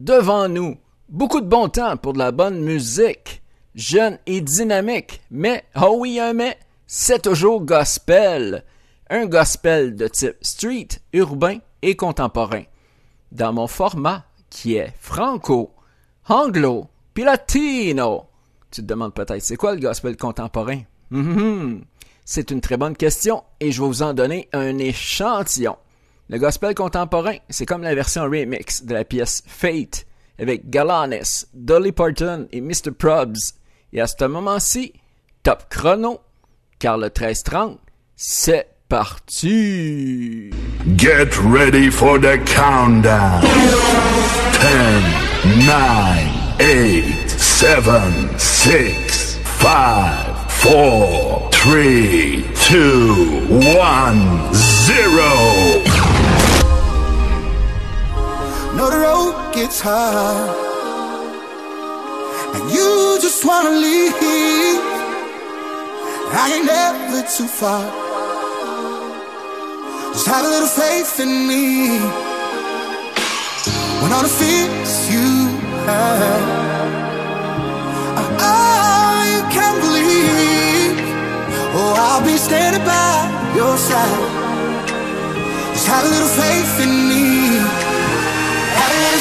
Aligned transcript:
devant 0.00 0.48
nous, 0.48 0.76
beaucoup 1.08 1.40
de 1.40 1.48
bon 1.48 1.68
temps 1.68 1.96
pour 1.96 2.12
de 2.12 2.18
la 2.18 2.32
bonne 2.32 2.60
musique, 2.60 3.42
jeune 3.74 4.18
et 4.26 4.40
dynamique, 4.40 5.20
mais, 5.30 5.64
oh 5.80 5.96
oui, 5.98 6.20
un 6.20 6.32
mais, 6.32 6.58
c'est 6.86 7.22
toujours 7.22 7.62
gospel. 7.62 8.64
Un 9.08 9.26
gospel 9.26 9.94
de 9.94 10.08
type 10.08 10.36
street, 10.42 10.88
urbain 11.12 11.58
et 11.82 11.94
contemporain. 11.94 12.62
Dans 13.32 13.52
mon 13.52 13.66
format 13.66 14.24
qui 14.50 14.76
est 14.76 14.94
franco, 14.98 15.70
anglo, 16.28 16.88
puis 17.14 17.24
latino. 17.24 18.24
Tu 18.70 18.82
te 18.82 18.86
demandes 18.86 19.14
peut-être, 19.14 19.42
c'est 19.42 19.56
quoi 19.56 19.74
le 19.74 19.80
gospel 19.80 20.16
contemporain? 20.16 20.80
Mhm. 21.10 21.84
C'est 22.24 22.50
une 22.50 22.60
très 22.60 22.76
bonne 22.76 22.96
question 22.96 23.44
et 23.60 23.70
je 23.70 23.80
vais 23.80 23.86
vous 23.86 24.02
en 24.02 24.12
donner 24.12 24.48
un 24.52 24.78
échantillon. 24.78 25.76
Le 26.28 26.38
gospel 26.38 26.74
contemporain, 26.74 27.36
c'est 27.48 27.66
comme 27.66 27.82
la 27.82 27.94
version 27.94 28.24
remix 28.24 28.82
de 28.84 28.94
la 28.94 29.04
pièce 29.04 29.44
Fate 29.46 30.06
avec 30.40 30.68
Galanis, 30.68 31.44
Dolly 31.54 31.92
Parton 31.92 32.48
et 32.50 32.60
Mr. 32.60 32.90
Probs. 32.98 33.54
Et 33.92 34.00
à 34.00 34.08
ce 34.08 34.24
moment-ci, 34.24 34.92
top 35.44 35.68
chrono, 35.70 36.18
car 36.80 36.98
le 36.98 37.06
1330, 37.06 37.78
c'est 38.16 38.66
parti! 38.88 40.50
Get 40.96 41.38
ready 41.44 41.92
for 41.92 42.18
the 42.18 42.38
countdown. 42.44 43.42
10, 44.52 44.64
9, 45.64 45.76
8, 46.58 47.30
7, 47.30 47.84
6, 48.36 49.38
5, 49.60 50.12
4, 50.60 51.50
3, 51.50 52.42
2, 52.68 53.48
1, 53.50 54.52
0. 54.52 55.95
Know 58.76 58.90
the 58.90 58.98
road 58.98 59.54
gets 59.54 59.80
hard 59.80 60.50
And 62.54 62.70
you 62.70 63.18
just 63.20 63.44
wanna 63.44 63.70
leave. 63.70 64.12
I 66.42 66.44
ain't 66.54 66.66
never 66.66 67.22
too 67.36 67.48
far. 67.60 67.84
Just 70.12 70.26
have 70.26 70.44
a 70.44 70.50
little 70.54 70.72
faith 70.82 71.20
in 71.24 71.32
me. 71.48 71.64
When 74.00 74.12
all 74.12 74.24
the 74.28 74.34
fears 74.40 74.92
you 75.14 75.28
have 75.88 76.66
Oh, 78.48 79.18
you 79.32 79.42
can 79.56 79.74
believe. 79.86 80.96
Oh, 81.78 81.92
I'll 82.06 82.24
be 82.30 82.36
standing 82.36 82.84
by 82.84 83.14
your 83.58 83.76
side. 83.88 84.24
Just 85.72 85.86
have 85.86 86.04
a 86.04 86.10
little 86.14 86.32
faith 86.40 86.80
in 86.84 86.92
me 87.08 87.35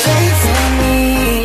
faith 0.06 0.46
in 0.56 0.78
me. 0.80 1.45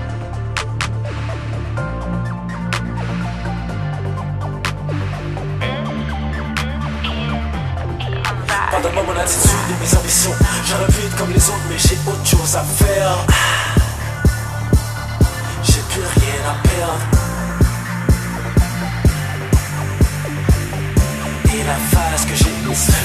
J'ai 11.81 11.97
autre 12.07 12.25
chose 12.25 12.55
à 12.55 12.63
faire. 12.63 13.40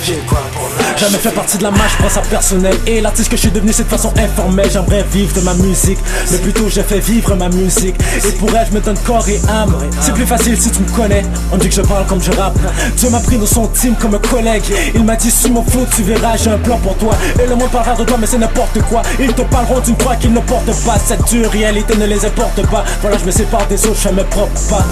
J'ai 0.05 0.15
quoi 0.29 0.41
pour 0.53 0.69
lâcher 0.79 0.97
Jamais 0.97 1.19
fait 1.19 1.31
partie 1.31 1.59
de 1.59 1.63
la 1.63 1.71
marche, 1.71 1.93
je 1.93 1.99
prends 1.99 2.09
ça 2.09 2.23
personnel. 2.23 2.75
Et 2.87 3.01
l'artiste 3.01 3.29
que 3.31 3.37
je 3.37 3.43
suis 3.43 3.51
devenu 3.51 3.73
c'est 3.73 3.85
de 3.85 3.89
façon 3.89 4.13
informelle. 4.19 4.71
J'aimerais 4.73 5.05
vivre 5.13 5.35
de 5.35 5.41
ma 5.41 5.55
musique. 5.55 5.99
Mais 6.31 6.39
plutôt 6.39 6.69
j'ai 6.69 6.83
fait 6.83 7.01
vivre 7.01 7.35
ma 7.35 7.49
musique. 7.49 7.97
Et 8.25 8.33
pour 8.33 8.55
elle 8.57 8.67
je 8.69 8.75
me 8.75 8.81
donne 8.81 8.99
corps 9.05 9.29
et 9.29 9.41
âme. 9.49 9.77
C'est 10.01 10.15
plus 10.15 10.27
facile 10.27 10.57
si 10.57 10.71
tu 10.71 10.81
me 10.81 10.89
connais. 10.89 11.25
On 11.53 11.57
dit 11.57 11.69
que 11.69 11.75
je 11.75 11.83
parle 11.83 12.07
comme 12.07 12.23
je 12.23 12.33
rappe. 12.33 12.59
Dieu 12.97 13.11
m'a 13.11 13.21
pris 13.21 13.39
dans 13.39 13.47
son 13.47 13.67
team 13.69 13.95
comme 14.01 14.15
un 14.15 14.19
collègue. 14.19 14.65
Il 14.95 15.05
m'a 15.05 15.17
dit 15.17 15.31
suis 15.31 15.51
mon 15.51 15.63
flow 15.65 15.87
tu 15.95 16.03
verras 16.03 16.37
j'ai 16.37 16.51
un 16.51 16.59
plan 16.59 16.79
pour 16.79 16.97
toi. 16.97 17.13
Et 17.43 17.47
le 17.47 17.57
monde 17.57 17.71
parlera 17.71 17.95
de 17.95 18.05
toi 18.05 18.17
mais 18.19 18.27
c'est 18.27 18.39
n'importe 18.39 18.81
quoi. 18.89 19.03
Ils 19.19 19.33
te 19.33 19.43
parleront 19.43 19.81
d'une 19.81 19.97
croix 19.97 20.17
qu'ils 20.17 20.33
ne 20.33 20.41
portent 20.41 20.85
pas. 20.85 20.99
Cette 21.05 21.25
dure 21.29 21.51
réalité 21.51 21.97
ne 21.97 22.07
les 22.07 22.25
importe 22.25 22.67
pas. 22.69 22.85
Voilà 23.03 23.19
je 23.19 23.25
me 23.25 23.31
sépare 23.31 23.67
des 23.67 23.85
autres, 23.87 23.97
je 23.97 24.09
fais 24.09 24.13
mes 24.13 24.25
propres 24.25 24.61
pas. 24.69 24.85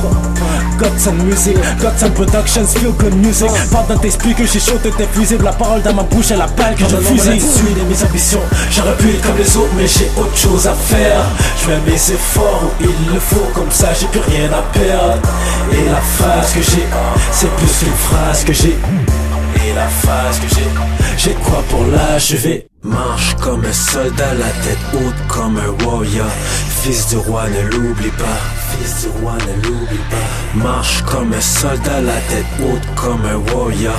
Gods 0.78 1.08
and 1.08 1.24
Music, 1.24 1.56
Gods 1.80 2.04
and 2.04 2.10
Productions, 2.14 2.66
feel 2.74 2.92
good 2.98 3.14
music. 3.14 3.50
Parle 3.70 3.86
dans 3.88 3.98
tes 3.98 4.10
speakers, 4.10 4.46
j'ai 4.52 4.60
chaud, 4.64 4.78
t'es 4.78 5.06
fusible 5.12 5.44
La 5.44 5.52
parole 5.52 5.82
dans 5.82 5.94
ma 5.94 6.02
bouche 6.02 6.30
et 6.30 6.36
la 6.36 6.46
balle 6.46 6.74
que 6.74 6.84
je 6.88 6.96
fusille 6.96 7.40
suis 7.40 7.74
de 7.74 7.82
mes 7.82 8.02
ambitions 8.02 8.40
J'aurais 8.70 8.96
pu 8.96 9.10
être 9.10 9.22
comme 9.22 9.36
les 9.36 9.56
autres 9.56 9.72
mais 9.76 9.86
j'ai 9.86 10.10
autre 10.16 10.36
chose 10.36 10.66
à 10.66 10.74
faire. 10.74 11.20
Je 11.62 11.68
mets 11.70 11.80
mes 11.86 11.94
efforts 11.94 12.62
où 12.64 12.82
il 12.82 13.14
le 13.14 13.20
faut 13.20 13.48
Comme 13.54 13.70
ça 13.70 13.88
j'ai 13.98 14.06
plus 14.06 14.20
rien 14.20 14.50
à 14.52 14.62
perdre. 14.76 15.28
Et 15.72 15.88
la 15.88 16.00
phase 16.00 16.52
que 16.52 16.62
j'ai 16.62 16.86
C'est 17.32 17.50
plus 17.56 17.78
qu'une 17.78 17.92
phrase 17.92 18.44
que 18.44 18.52
j'ai. 18.52 18.76
Et 19.66 19.72
la 19.74 19.88
phase 19.88 20.40
que 20.40 20.48
j'ai 20.48 20.68
J'ai 21.16 21.34
quoi 21.34 21.62
pour 21.68 21.84
l'achever? 21.86 22.66
Marche 22.82 23.34
comme 23.40 23.64
un 23.64 23.72
soldat, 23.72 24.34
la 24.34 24.50
tête 24.62 24.78
haute 24.92 25.26
comme 25.28 25.56
un 25.58 25.84
warrior. 25.84 26.26
Fils 26.82 27.08
du 27.08 27.16
roi 27.16 27.44
ne 27.48 27.70
l'oublie 27.70 28.10
pas 28.10 28.63
Fils 28.78 29.02
du 29.02 29.08
roi 29.20 29.34
ne 29.34 30.62
Marche 30.62 31.02
comme 31.02 31.32
un 31.32 31.40
soldat, 31.40 32.00
la 32.00 32.20
tête 32.28 32.46
haute 32.60 32.94
comme 32.94 33.24
un 33.24 33.36
warrior. 33.52 33.94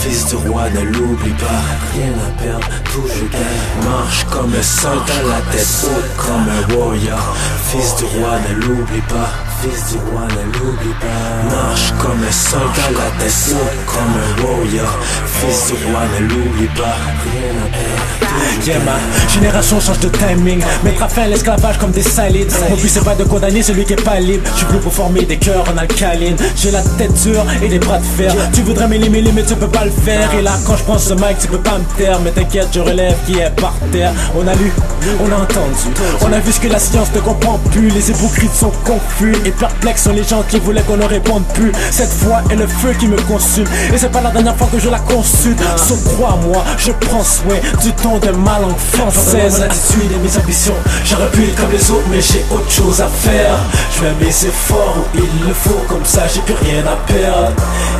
Fils 0.00 0.26
du 0.26 0.36
roi 0.36 0.64
ne 0.70 0.80
l'oublie 0.80 1.32
pas 1.32 1.62
Rien 1.94 2.12
à 2.12 2.42
perdre, 2.42 2.66
tout 2.84 3.04
je 3.06 3.24
gagne 3.26 3.88
Marche 3.88 4.24
comme 4.30 4.52
un 4.54 4.62
soldat, 4.62 5.22
la 5.28 5.40
tête 5.52 5.66
haute 5.84 6.16
comme 6.16 6.48
un 6.48 6.76
warrior. 6.76 7.36
Fils 7.68 7.96
du 7.96 8.04
roi 8.04 8.38
ne 8.48 8.54
l'oublie 8.54 9.02
pas 9.08 9.30
Fils 9.60 9.92
du 9.92 9.98
roi 10.10 10.22
ne 10.22 10.58
l'oublie 10.58 10.94
pas. 11.00 11.56
Marche 11.56 11.92
comme 12.00 12.22
un 12.22 12.32
soldat, 12.32 12.90
la 12.92 13.24
tête 13.24 13.54
haute 13.54 13.86
comme 13.86 14.14
un 14.24 14.42
warrior. 14.42 14.98
Fils 15.26 15.66
du 15.66 15.84
roi 15.84 16.02
ne 16.14 16.26
l'oublie 16.26 16.68
pas 16.76 16.96
Rien 17.24 17.54
à 17.64 17.68
perdre, 17.68 18.27
Yeah, 18.66 18.78
ma 18.80 18.98
génération 19.32 19.80
change 19.80 20.00
de 20.00 20.08
timing. 20.08 20.60
Mettre 20.84 21.02
à 21.02 21.08
fin 21.08 21.26
l'esclavage 21.26 21.78
comme 21.78 21.90
des 21.90 22.02
salides. 22.02 22.52
Mon 22.68 22.76
but 22.76 22.88
c'est 22.88 23.04
pas 23.04 23.14
de 23.14 23.24
condamner 23.24 23.62
celui 23.62 23.84
qui 23.84 23.92
est 23.94 24.04
pas 24.04 24.20
libre. 24.20 24.42
Je 24.52 24.58
suis 24.58 24.66
plus 24.66 24.78
pour 24.78 24.92
former 24.92 25.22
des 25.22 25.36
cœurs 25.36 25.64
en 25.72 25.78
alcaline. 25.78 26.36
J'ai 26.56 26.70
la 26.70 26.82
tête 26.82 27.12
dure 27.22 27.44
et 27.62 27.68
des 27.68 27.78
bras 27.78 27.98
de 27.98 28.04
fer. 28.04 28.34
Tu 28.52 28.62
voudrais 28.62 28.88
m'éliminer 28.88 29.32
mais 29.32 29.42
tu 29.42 29.54
peux 29.54 29.68
pas 29.68 29.84
le 29.84 29.90
faire. 29.90 30.32
Et 30.34 30.42
là 30.42 30.52
quand 30.66 30.76
je 30.76 30.82
prends 30.84 30.98
ce 30.98 31.14
mic 31.14 31.38
tu 31.40 31.48
peux 31.48 31.58
pas 31.58 31.78
me 31.78 31.84
taire. 31.96 32.18
Mais 32.24 32.30
t'inquiète 32.30 32.68
je 32.72 32.80
relève 32.80 33.16
qui 33.26 33.38
est 33.38 33.50
par 33.56 33.74
terre. 33.92 34.12
On 34.36 34.46
a 34.46 34.54
lu, 34.54 34.72
on 35.20 35.32
a 35.32 35.36
entendu. 35.36 35.94
On 36.22 36.32
a 36.32 36.38
vu 36.40 36.52
ce 36.52 36.60
que 36.60 36.68
la 36.68 36.78
science 36.78 37.08
ne 37.14 37.20
comprend 37.20 37.58
plus. 37.70 37.88
Les 37.88 38.10
hypocrites 38.10 38.54
sont 38.54 38.72
confus 38.84 39.34
Et 39.44 39.50
perplexes 39.50 40.02
sont 40.02 40.12
les 40.12 40.24
gens 40.24 40.42
qui 40.48 40.58
voulaient 40.58 40.82
qu'on 40.82 40.96
ne 40.96 41.04
réponde 41.04 41.44
plus. 41.54 41.72
Cette 41.90 42.12
fois 42.12 42.42
est 42.50 42.56
le 42.56 42.66
feu 42.66 42.92
qui 42.98 43.06
me 43.06 43.16
consume. 43.22 43.66
Et 43.92 43.98
c'est 43.98 44.10
pas 44.10 44.20
la 44.20 44.30
dernière 44.30 44.56
fois 44.56 44.68
que 44.72 44.78
je 44.78 44.88
la 44.88 44.98
consulte. 44.98 45.60
Sauf 45.76 46.02
crois-moi 46.14 46.64
je 46.78 46.92
prends 46.92 47.24
soin 47.24 47.56
du 47.82 47.92
ton 47.92 48.18
de 48.18 48.27
ma 48.32 48.58
langue 48.58 48.76
française 48.76 49.62
attitude 49.62 50.10
et 50.12 50.18
mes 50.18 50.36
ambitions 50.36 50.74
J'aurais 51.04 51.30
pu 51.30 51.44
être 51.44 51.56
comme 51.56 51.72
les 51.72 51.90
autres 51.90 52.06
mais 52.10 52.20
j'ai 52.20 52.44
autre 52.50 52.70
chose 52.70 53.00
à 53.00 53.08
faire. 53.08 53.56
Je 53.96 54.04
mets 54.04 54.14
mes 54.26 54.28
efforts 54.28 54.96
où 54.98 55.16
il 55.18 55.46
le 55.46 55.54
faut 55.54 55.82
Comme 55.88 56.04
ça 56.04 56.26
j'ai 56.32 56.40
plus 56.40 56.54
rien 56.54 56.84
à 56.86 56.96
perdre. 57.10 57.52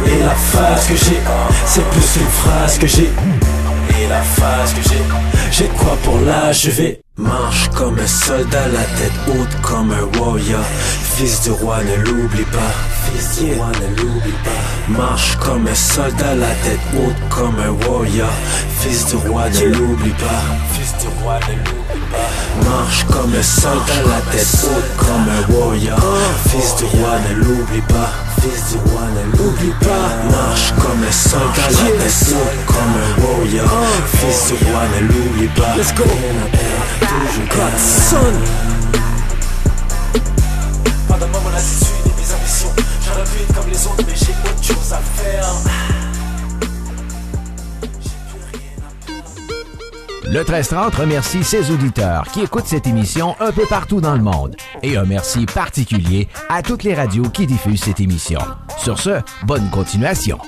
Et 0.07 0.23
la 0.23 0.31
phase 0.31 0.87
que 0.87 0.97
j'ai 0.97 1.21
C'est 1.67 1.85
plus 1.91 2.13
qu'une 2.13 2.27
phrase 2.27 2.79
que 2.79 2.87
j'ai. 2.87 3.11
Et 4.01 4.07
la 4.09 4.23
phase 4.23 4.75
que 4.75 4.83
j'ai 4.83 5.03
J'ai 5.51 5.69
quoi 5.69 5.97
pour 6.05 6.19
l'achever 6.21 7.01
Marche 7.19 7.69
comme 7.71 7.99
un 7.99 8.07
soldat, 8.07 8.69
la 8.69 8.85
tête 8.97 9.13
haute 9.27 9.61
comme 9.61 9.91
un 9.91 10.19
warrior. 10.21 10.63
Fils 11.17 11.43
du 11.43 11.51
roi 11.51 11.79
ne 11.83 11.97
l'oublie 12.05 12.45
pas. 12.45 12.73
Fils 13.11 13.41
du 13.41 13.55
roi 13.55 13.73
ne 13.73 14.01
l'oublie 14.01 14.39
pas. 14.45 14.93
Marche 14.97 15.37
comme 15.39 15.67
un 15.67 15.75
soldat, 15.75 16.37
la 16.37 16.55
tête 16.63 16.79
haute 16.95 17.29
comme 17.29 17.59
un 17.59 17.71
warrior. 17.89 18.31
Fils 18.79 19.07
du 19.07 19.17
roi 19.17 19.51
ne 19.51 19.65
l'oublie 19.65 20.13
pas. 20.13 20.45
Fils 20.75 20.95
du 21.01 21.09
roi 21.21 21.41
ne 21.49 21.55
l'oublie 21.57 21.89
pas 21.89 21.98
Marche 22.65 23.05
comme 23.05 23.35
un 23.35 23.43
soldat, 23.43 24.03
la 24.07 24.21
tête 24.33 24.47
haute 24.65 24.97
comme 24.97 25.27
un 25.29 25.53
warrior. 25.53 25.99
Fils 26.49 26.77
du 26.77 26.85
roi 26.85 27.19
ne 27.29 27.35
l'oublie 27.37 27.81
pas. 27.83 28.11
Fils 28.41 28.73
du 28.73 28.79
roi 28.91 29.03
ne 29.15 29.37
l'oublie 29.37 29.75
pas. 29.81 30.09
Marche 30.31 30.73
comme 30.81 31.03
un 31.03 31.13
soldat, 31.13 31.69
la 31.71 32.05
tête 32.05 32.27
haute 32.31 32.67
comme 32.67 32.95
un 33.05 33.23
warrior. 33.23 33.69
Fils 34.13 34.47
du 34.49 34.65
roi 34.65 34.83
ne 34.97 35.07
l'oublie 35.07 35.49
pas. 35.49 35.77
Let's 35.77 35.95
go. 35.95 36.05
Godson 37.51 38.35
Pardonne-moi 41.09 41.41
mon 41.45 41.57
attitude 41.57 42.07
et 42.07 42.21
mes 42.21 42.35
ambitions 42.35 42.73
pu 43.25 43.43
être 43.43 43.55
comme 43.55 43.71
les 43.71 43.87
autres 43.87 44.05
mais 44.07 44.15
j'ai 44.15 44.33
autre 44.49 44.63
chose 44.63 44.93
à 44.93 45.01
faire 45.21 46.08
Le 50.31 50.41
1330 50.41 50.95
remercie 50.95 51.43
ses 51.43 51.71
auditeurs 51.71 52.25
qui 52.31 52.43
écoutent 52.43 52.67
cette 52.67 52.87
émission 52.87 53.35
un 53.41 53.51
peu 53.51 53.65
partout 53.67 54.03
dans 54.03 54.15
le 54.15 54.21
monde. 54.21 54.57
Et 54.83 54.99
un 54.99 55.07
merci 55.07 55.47
particulier 55.47 56.29
à 56.51 56.61
toutes 56.61 56.83
les 56.83 56.93
radios 56.93 57.31
qui 57.31 57.47
diffusent 57.47 57.85
cette 57.85 58.01
émission. 58.01 58.41
Sur 58.77 58.99
ce, 58.99 59.23
bonne 59.47 59.71
continuation. 59.71 60.39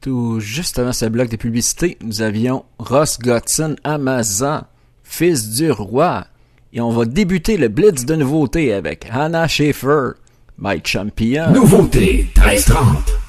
Tout 0.00 0.40
juste 0.40 0.78
avant 0.78 0.94
ce 0.94 1.04
bloc 1.04 1.28
de 1.28 1.36
publicité, 1.36 1.98
nous 2.02 2.22
avions 2.22 2.64
Ross 2.78 3.18
Godson 3.18 3.76
Amazon, 3.84 4.62
fils 5.02 5.50
du 5.50 5.70
roi. 5.70 6.28
Et 6.72 6.80
on 6.80 6.90
va 6.90 7.04
débuter 7.04 7.58
le 7.58 7.68
blitz 7.68 8.06
de 8.06 8.14
nouveautés 8.14 8.72
avec 8.72 9.08
Hannah 9.12 9.46
Schaefer, 9.46 10.12
My 10.56 10.80
Champion. 10.82 11.50
Nouveauté 11.52 12.30
1330. 12.34 13.25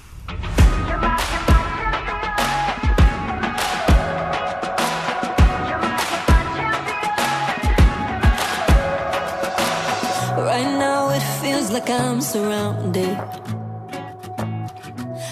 I'm 12.18 12.24
surrounded. 12.24 13.16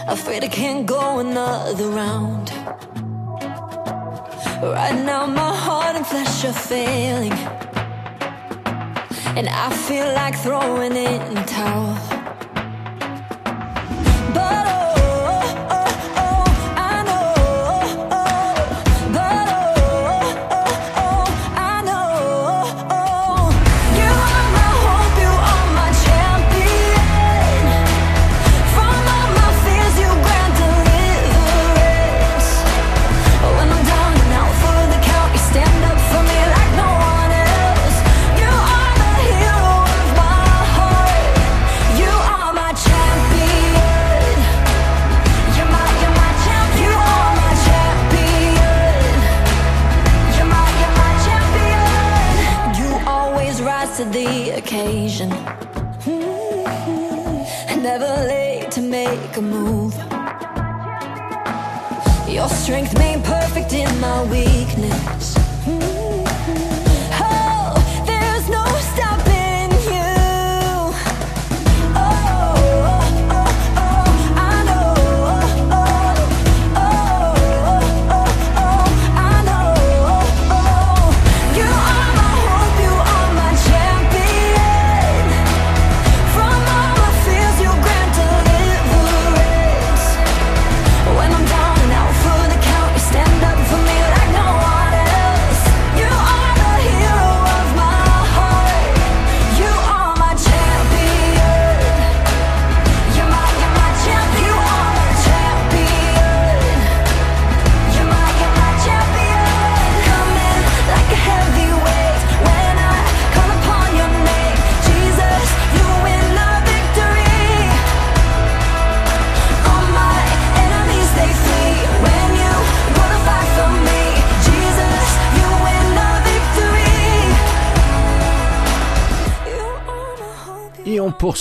Afraid 0.07 0.43
I 0.43 0.47
can't 0.47 0.85
go 0.85 1.17
another 1.17 1.89
round. 1.89 2.51
Right 4.61 4.93
now 5.03 5.25
my 5.25 5.55
heart 5.65 5.95
and 5.95 6.05
flesh 6.05 6.45
are 6.45 6.53
failing. 6.53 7.33
And 9.35 9.49
I 9.49 9.71
feel 9.87 10.05
like 10.13 10.35
throwing 10.35 10.91
it 10.91 11.21
in 11.27 11.33
the 11.33 11.45
towel. 11.57 11.95
But 14.35 14.67
oh, 14.67 14.84
strength 62.65 62.97
made 62.97 63.23
perfect 63.23 63.73
in 63.73 63.99
my 63.99 64.23
weakness. 64.23 65.34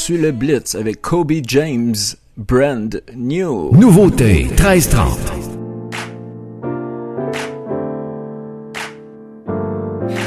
Poursuit 0.05 0.21
le 0.21 0.33
Blitz 0.33 0.75
avec 0.75 1.01
Kobe 1.01 1.33
James, 1.47 1.95
Brand 2.37 3.01
New. 3.17 3.71
Nouveauté 3.73 4.45
1330. 4.51 5.33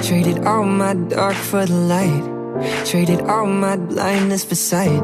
Traded 0.02 0.40
all 0.48 0.66
my 0.66 0.96
dark 1.10 1.36
for 1.36 1.68
the 1.68 1.74
light. 1.88 2.24
Traded 2.86 3.22
all 3.30 3.46
my 3.46 3.78
blindness 3.78 4.44
for 4.44 4.56
sight. 4.56 5.04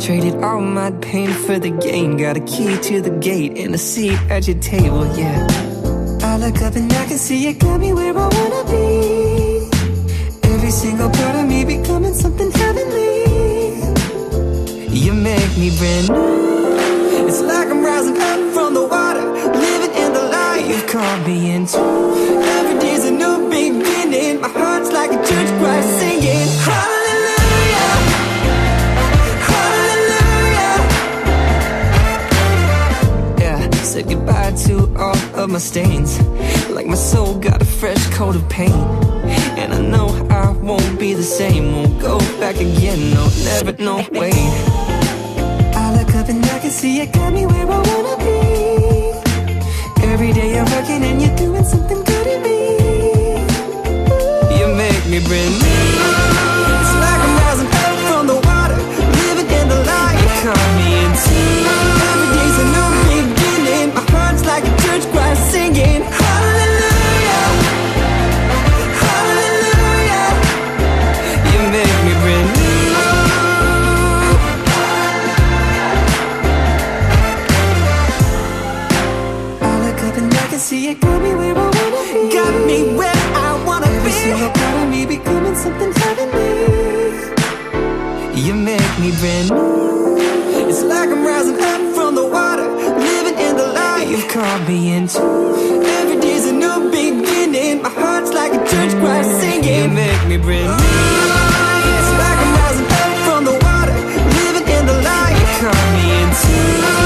Traded 0.00 0.42
all 0.42 0.62
my 0.62 0.90
pain 1.02 1.28
for 1.28 1.58
the 1.58 1.68
gain. 1.68 2.16
Got 2.16 2.38
a 2.38 2.40
key 2.40 2.78
to 2.78 3.02
the 3.02 3.14
gate 3.20 3.58
and 3.58 3.74
a 3.74 3.78
seat 3.78 4.18
at 4.30 4.48
your 4.48 4.58
table, 4.60 5.04
yeah. 5.18 5.46
I 6.22 6.38
look 6.38 6.62
up 6.62 6.76
and 6.76 6.90
I 6.90 7.04
can 7.04 7.18
see 7.18 7.46
you 7.46 7.52
got 7.52 7.78
me 7.78 7.92
where 7.92 8.16
I 8.16 8.26
wanna 8.26 8.64
be. 8.70 9.68
Every 10.44 10.70
single 10.70 11.10
part 11.10 11.36
of 11.36 11.46
me 11.46 11.66
becoming 11.66 12.14
something 12.14 12.50
heavenly. 12.52 13.07
You 14.98 15.14
make 15.14 15.56
me 15.56 15.70
brand 15.78 16.08
new. 16.08 17.28
It's 17.28 17.40
like 17.40 17.68
I'm 17.68 17.84
rising 17.84 18.20
up 18.20 18.52
from 18.52 18.74
the 18.74 18.84
water, 18.84 19.22
living 19.22 19.94
in 19.94 20.12
the 20.12 20.22
light 20.22 20.66
you've 20.66 20.88
called 20.88 21.24
me 21.24 21.52
into. 21.52 21.78
Every 21.78 22.80
day's 22.80 23.04
a 23.04 23.10
new 23.12 23.48
beginning. 23.48 24.40
My 24.40 24.48
heart's 24.48 24.90
like 24.90 25.12
a 25.12 25.16
church 25.16 25.48
choir 25.60 25.82
singing. 25.82 26.48
Hallelujah. 26.66 27.90
Hallelujah. 29.52 30.76
Yeah, 33.38 33.70
said 33.82 34.08
goodbye 34.08 34.52
to 34.66 34.92
all 34.98 35.16
of 35.40 35.48
my 35.48 35.60
stains. 35.60 36.18
Like 36.68 36.86
my 36.86 36.96
soul 36.96 37.38
got 37.38 37.62
a 37.62 37.64
fresh 37.64 38.04
coat 38.08 38.34
of 38.34 38.48
paint. 38.48 38.74
And 39.56 39.72
I 39.72 39.80
know 39.80 40.08
I 40.28 40.50
won't 40.50 40.98
be 40.98 41.14
the 41.14 41.22
same. 41.22 41.72
Won't 41.72 42.00
go 42.00 42.18
back 42.40 42.56
again. 42.56 43.14
No, 43.14 43.28
never, 43.44 43.72
no 43.80 44.04
way. 44.10 44.67
Can 46.68 46.76
see 46.76 46.98
you 46.98 47.06
got 47.06 47.32
me 47.32 47.46
where 47.46 47.66
I 47.66 47.80
wanna 47.88 48.16
be. 48.26 48.40
Every 50.12 50.32
day 50.32 50.54
you're 50.54 50.68
working 50.76 51.02
and 51.02 51.22
you're 51.22 51.36
doing 51.36 51.64
something 51.64 52.00
good 52.04 52.26
in 52.34 52.42
me. 52.42 52.58
You 54.58 54.66
make 54.76 55.04
me 55.12 55.18
brand 55.28 55.54
new. 55.64 55.84
It's 56.72 56.92
like 57.04 57.20
I'm 57.26 57.34
rising 57.40 57.70
from 58.08 58.26
the 58.26 58.38
water, 58.48 58.80
living 59.20 59.50
in 59.60 59.66
the 59.72 59.80
light 59.90 60.20
you 60.44 60.52
me. 60.78 60.92
Every 62.10 62.28
day's 62.36 62.58
a 62.64 62.66
new 62.76 62.90
beginning. 63.08 63.94
My 63.94 64.04
heart's 64.12 64.44
like 64.44 64.64
a 64.70 64.74
church 64.82 65.04
choir 65.12 65.36
singing. 65.50 66.02
And 80.88 80.96
I 80.96 80.96
can 80.96 80.96
see 80.96 80.96
it 80.96 81.00
got 81.00 81.22
me 81.22 81.34
where 81.34 81.54
I 81.54 81.68
wanna 81.68 82.02
be. 82.12 82.32
Got 82.32 82.66
me 82.66 82.78
where 82.96 83.22
I 83.34 83.62
wanna 83.66 83.86
Every 83.86 84.00
be. 84.00 84.08
Every 84.08 84.12
single 84.12 84.50
part 84.50 84.76
of 84.82 84.88
me 84.88 85.06
becoming 85.06 85.54
something 85.54 85.92
heavenly. 85.92 86.56
You 88.40 88.54
make 88.54 88.98
me 88.98 89.10
brand 89.20 89.50
new. 89.50 90.16
It's 90.68 90.82
like 90.82 91.10
I'm 91.10 91.24
rising 91.24 91.60
up 91.60 91.94
from 91.94 92.14
the 92.14 92.26
water, 92.26 92.68
living 92.68 93.38
in 93.38 93.56
the 93.56 93.66
light 93.66 94.08
you've 94.08 94.28
called 94.28 94.68
me 94.68 94.92
into. 94.92 95.20
Every 96.00 96.20
day's 96.20 96.46
a 96.46 96.52
new 96.52 96.90
beginning. 96.90 97.82
My 97.82 97.90
heart's 97.90 98.32
like 98.32 98.52
a 98.52 98.58
church 98.58 98.92
choir 99.00 99.24
singing. 99.24 99.82
You 99.82 99.88
make 99.88 100.26
me 100.26 100.36
brand 100.36 100.68
new. 100.68 100.72
Oh, 100.72 101.92
it's 101.92 102.10
like 102.22 102.38
I'm 102.44 102.52
rising 102.60 102.88
up 103.02 103.12
from 103.26 103.44
the 103.44 103.56
water, 103.66 103.98
living 104.40 104.66
in 104.76 104.86
the 104.86 104.96
light 105.02 105.36
you 105.40 105.46
called 105.60 105.88
me 105.96 106.04
into. 106.22 106.97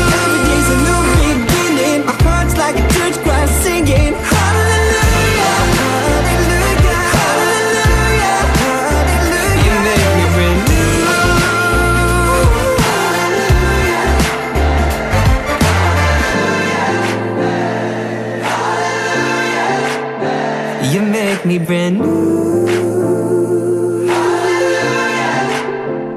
Brand 21.72 21.90
new. 21.92 22.12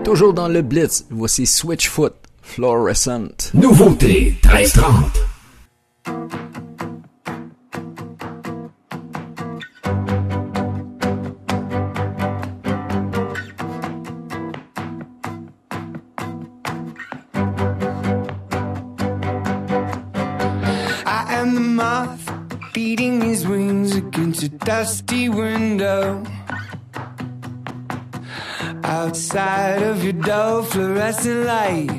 Toujours 0.03 0.33
dans 0.33 0.47
le 0.47 0.61
Blitz, 0.61 1.05
voici 1.09 1.45
Switchfoot, 1.45 2.13
Fluorescent. 2.41 3.51
Nouveauté 3.53 4.35
1330. 4.43 5.24
Beating 22.75 23.21
his 23.21 23.47
wings 23.47 23.95
against 23.95 24.43
a 24.43 24.49
dusty 24.49 25.29
window. 25.29 26.21
Outside 28.83 29.81
of 29.81 30.03
your 30.03 30.11
dull 30.11 30.61
fluorescent 30.63 31.45
light. 31.45 31.89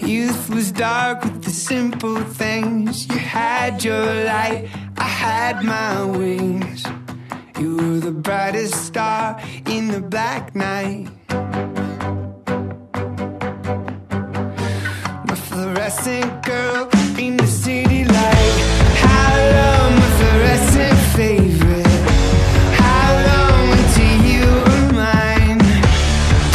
Youth 0.00 0.48
was 0.48 0.70
dark 0.70 1.24
with 1.24 1.42
the 1.42 1.50
simple 1.50 2.22
things. 2.22 3.08
You 3.08 3.18
had 3.18 3.82
your 3.82 4.06
light, 4.24 4.68
I 4.96 5.08
had 5.24 5.64
my 5.64 6.04
wings. 6.04 6.84
You 7.58 7.78
were 7.78 7.98
the 7.98 8.12
brightest 8.12 8.76
star 8.86 9.42
in 9.66 9.88
the 9.88 10.00
black 10.00 10.54
night. 10.54 11.08
Fluorescent 15.90 16.42
girl 16.44 16.88
in 17.18 17.36
the 17.36 17.46
city 17.46 18.04
light. 18.04 18.56
How 18.94 19.34
long, 19.56 19.94
my 19.98 20.08
fluorescent 20.18 20.98
favorite? 21.16 21.86
How 22.78 23.08
long 23.28 23.64
until 23.78 24.16
you 24.30 24.46
were 24.66 24.92
mine? 24.92 25.58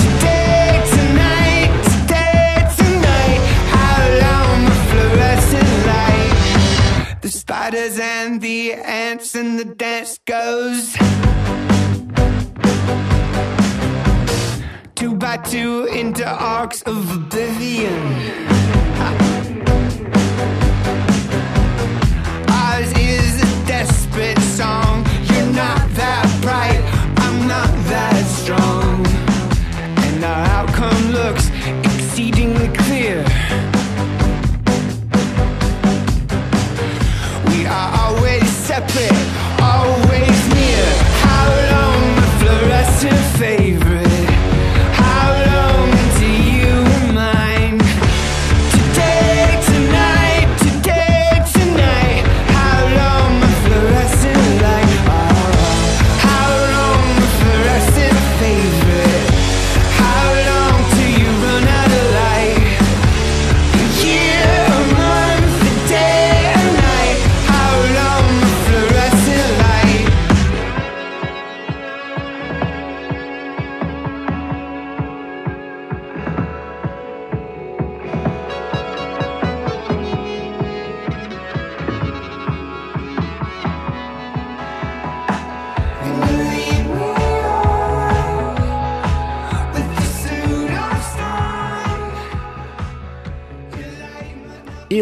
Today, 0.03 0.71
tonight, 0.95 1.71
today, 1.91 2.55
tonight. 2.79 3.41
How 3.75 3.99
long, 4.23 4.63
my 4.63 4.77
fluorescent 4.89 5.71
light? 5.91 7.17
The 7.21 7.29
spiders 7.29 7.99
and 7.99 8.41
the 8.41 8.73
ants 8.73 9.35
and 9.35 9.59
the 9.59 9.65
dance 9.65 10.17
goes. 10.25 10.95
Two 14.95 15.13
by 15.15 15.37
two 15.37 15.85
into 15.85 16.25
arcs 16.25 16.81
of 16.83 17.11
oblivion. 17.11 18.55
Ours 18.97 19.21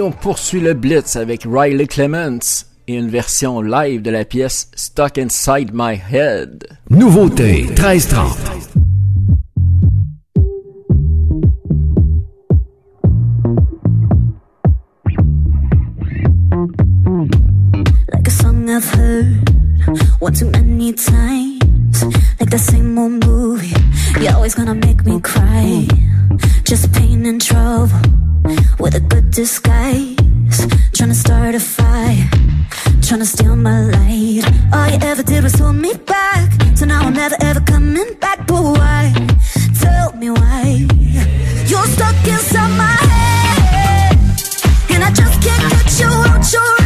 on 0.03 0.11
poursuit 0.11 0.59
le 0.59 0.73
Blitz 0.73 1.15
avec 1.15 1.47
Riley 1.49 1.87
Clements 1.87 2.65
et 2.89 2.95
une 2.95 3.09
version 3.09 3.61
live 3.61 4.01
de 4.01 4.11
la 4.11 4.25
pièce 4.25 4.69
Stuck 4.75 5.17
Inside 5.17 5.71
My 5.73 5.97
Head. 6.11 6.67
Nouveauté 6.89 7.63
1330. 7.63 8.37
like 18.11 18.27
a 18.27 18.31
song 18.31 18.69
I've 18.69 18.83
heard 18.83 19.49
one 20.19 20.33
too 20.33 20.49
many 20.49 20.91
times. 20.91 22.03
Like 22.41 22.49
the 22.49 22.57
same 22.57 22.97
old 22.99 23.25
movie, 23.25 23.73
you're 24.19 24.35
always 24.35 24.53
gonna 24.53 24.75
make 24.75 25.05
me 25.05 25.21
cry. 25.21 25.87
Just 26.65 26.91
pain 26.91 27.25
and 27.25 27.41
trouble 27.41 28.32
with 28.79 28.95
a 28.95 28.99
good 28.99 29.31
disguise. 29.31 30.15
Trying 30.93 31.09
to 31.09 31.15
start 31.15 31.55
a 31.55 31.59
fire, 31.59 32.29
trying 33.01 33.19
to 33.19 33.25
steal 33.25 33.55
my 33.55 33.81
light. 33.81 34.43
All 34.73 34.87
you 34.89 34.99
ever 35.01 35.23
did 35.23 35.43
was 35.43 35.55
hold 35.55 35.75
me 35.75 35.93
back. 35.93 36.51
So 36.75 36.85
now 36.85 37.01
I'm 37.01 37.13
never 37.13 37.35
ever 37.41 37.61
coming 37.61 38.13
back. 38.19 38.47
But 38.47 38.61
why? 38.61 39.13
Tell 39.79 40.13
me 40.15 40.29
why. 40.29 40.87
You're 41.69 41.87
stuck 41.95 42.15
inside 42.27 42.71
my 42.77 42.97
head, 43.11 44.17
and 44.91 45.03
I 45.03 45.11
just 45.11 45.41
can't 45.41 45.71
get 45.71 45.99
you 45.99 46.07
out. 46.07 46.53
You're 46.53 46.82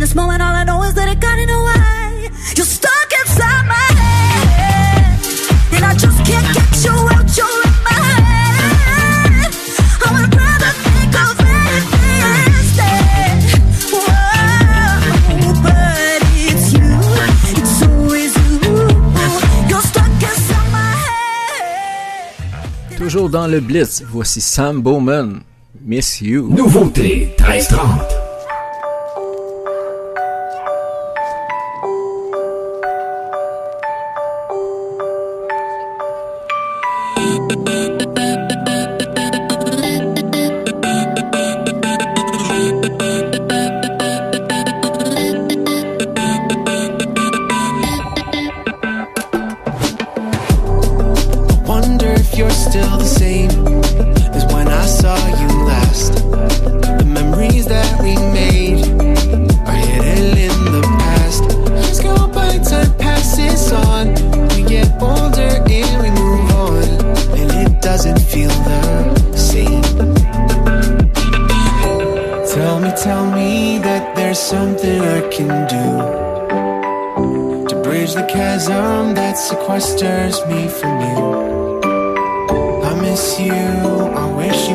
in 0.00 0.08
this 0.08 0.14
moment, 0.14 0.40
all 0.40 0.54
I 0.54 0.64
know 0.64 0.82
is 0.84 0.94
that 0.94 1.08
I 1.10 1.14
gotta 1.14 1.44
know 1.44 1.60
why? 1.60 2.30
You're 2.56 2.64
stuck 2.64 3.10
inside 3.20 3.66
my 3.66 3.88
head. 4.00 5.20
And 5.74 5.84
I 5.84 5.92
just 5.92 6.18
can't 6.24 6.48
get 6.56 6.72
you 6.84 6.94
out. 7.14 7.28
You're 7.36 7.60
in 7.68 7.76
my 7.84 8.00
head. 8.24 9.52
I 10.00 10.08
would 10.16 10.32
rather 10.40 10.72
think 10.88 11.12
of 11.24 11.36
anything 11.60 12.48
instead. 12.60 13.36
Whoa, 13.92 15.52
but 15.66 16.20
it's 16.48 16.72
you. 16.72 16.88
It's 17.60 17.76
always 17.84 18.32
you. 18.40 18.72
You're 19.68 19.84
stuck 19.84 20.14
inside 20.30 20.68
my 20.72 20.92
head. 21.04 22.96
Toujours 22.96 23.28
dans 23.28 23.46
le 23.46 23.60
Blitz, 23.60 24.02
voici 24.10 24.40
Sam 24.40 24.80
Bowman, 24.80 25.42
Miss 25.84 26.22
You. 26.22 26.48
Nouveauté 26.48 27.34
1330. 27.38 28.19
That 79.72 79.82
stirs 79.82 80.44
me 80.46 80.68
from 80.68 81.00
you. 81.00 81.80
I 82.82 83.00
miss 83.00 83.38
you, 83.38 83.52
I 83.52 84.26
wish 84.36 84.69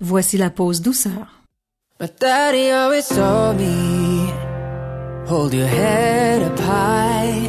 voici 0.00 0.36
la 0.36 0.50
pause 0.50 0.82
douceur. 0.82 1.26
But 1.98 2.20
daddy 2.20 2.70
always 2.70 3.08
told 3.08 3.56
me, 3.56 4.30
hold 5.26 5.54
your 5.54 5.66
head 5.66 6.42
up 6.42 6.58
high. 6.58 7.48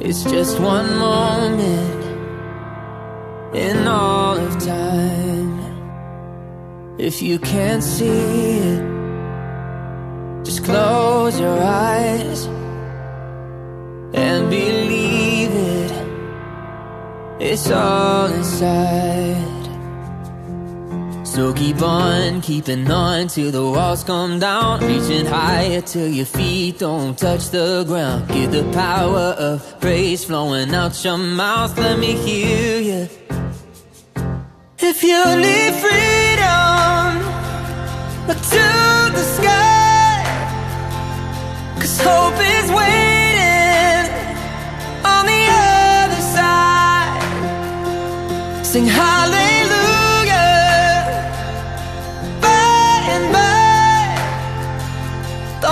It's 0.00 0.22
just 0.24 0.60
one 0.60 0.96
moment 0.96 2.04
in 3.54 3.86
all 3.86 4.36
of 4.38 4.58
time. 4.58 5.58
If 6.98 7.20
you 7.20 7.38
can't 7.38 7.82
see 7.82 8.58
it, 8.58 8.82
just 10.44 10.64
close 10.64 11.40
your 11.40 11.58
eyes 11.60 12.46
and 14.14 14.48
believe 14.50 15.50
it. 15.50 15.92
It's 17.40 17.70
all 17.70 18.26
inside. 18.32 19.49
So 21.30 21.52
keep 21.52 21.80
on 21.80 22.40
keeping 22.40 22.90
on 22.90 23.28
till 23.28 23.52
the 23.52 23.62
walls 23.64 24.02
come 24.02 24.40
down. 24.40 24.80
Reaching 24.80 25.26
higher 25.26 25.80
till 25.80 26.08
your 26.08 26.26
feet 26.26 26.80
don't 26.80 27.16
touch 27.16 27.50
the 27.50 27.84
ground. 27.86 28.26
Get 28.26 28.50
the 28.50 28.64
power 28.72 29.36
of 29.38 29.80
praise 29.80 30.24
flowing 30.24 30.74
out 30.74 31.04
your 31.04 31.18
mouth. 31.18 31.78
Let 31.78 32.00
me 32.00 32.14
hear 32.14 32.80
you. 32.80 33.08
If 34.80 35.04
you 35.04 35.24
need 35.36 35.72
freedom, 35.84 37.18
look 38.26 38.40
to 38.56 38.66
the 39.14 39.24
sky. 39.36 40.24
Cause 41.76 42.00
hope 42.00 42.40
is 42.58 42.70
waiting 42.80 44.10
on 45.04 45.26
the 45.26 45.42
other 45.62 46.22
side. 46.34 47.22
Sing 48.66 48.86
hallelujah 48.86 49.69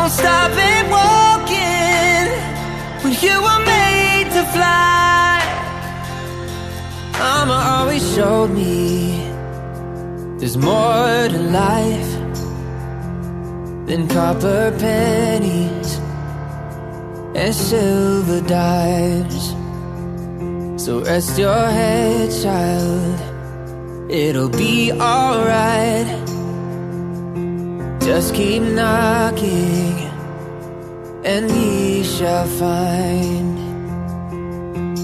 Don't 0.08 0.16
stop 0.16 0.52
it 0.54 0.84
walking 0.88 2.28
when 3.02 3.12
you 3.20 3.42
were 3.42 3.62
made 3.66 4.30
to 4.32 4.42
fly. 4.54 5.42
Mama 7.18 7.58
always 7.74 8.14
showed 8.14 8.48
me 8.48 9.20
there's 10.38 10.56
more 10.56 11.28
to 11.28 11.38
life 11.52 12.12
than 13.86 14.08
copper 14.08 14.74
pennies 14.78 15.98
and 17.34 17.54
silver 17.54 18.40
dimes. 18.48 19.44
So 20.82 21.00
rest 21.04 21.38
your 21.38 21.66
head, 21.78 22.30
child. 22.42 24.10
It'll 24.10 24.48
be 24.48 24.90
alright. 24.90 26.37
Just 28.08 28.34
keep 28.34 28.62
knocking, 28.62 29.98
and 31.26 31.50
ye 31.50 32.02
shall 32.02 32.46
find. 32.46 33.58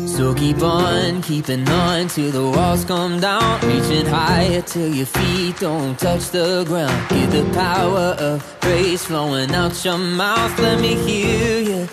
So 0.09 0.33
keep 0.33 0.62
on 0.62 1.21
keeping 1.21 1.69
on 1.69 2.09
till 2.09 2.31
the 2.31 2.43
walls 2.57 2.87
come 2.87 3.21
down. 3.21 3.61
Reaching 3.61 4.07
higher 4.07 4.62
till 4.62 4.88
your 4.88 5.05
feet 5.05 5.61
don't 5.61 5.99
touch 5.99 6.31
the 6.31 6.64
ground. 6.64 7.11
Get 7.11 7.31
the 7.31 7.45
power 7.53 8.17
of 8.19 8.40
praise 8.62 9.05
flowing 9.05 9.55
out 9.55 9.85
your 9.85 9.99
mouth. 9.99 10.59
Let 10.59 10.81
me 10.81 10.95
hear 10.95 11.61
you. 11.61 11.88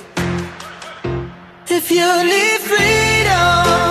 If 1.67 1.91
you 1.91 2.09
need 2.23 2.59
freedom, 2.71 3.90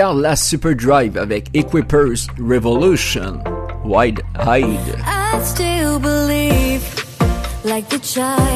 découvert 0.09 0.13
la 0.13 0.35
Superdrive 0.35 1.17
avec 1.17 1.49
Equippers 1.53 2.27
Revolution, 2.39 3.41
Wide 3.83 4.21
Hide. 4.39 4.95
I 5.05 5.39
still 5.43 5.99
believe, 5.99 6.83
like 7.63 7.89
the 7.89 7.99
child. 7.99 8.48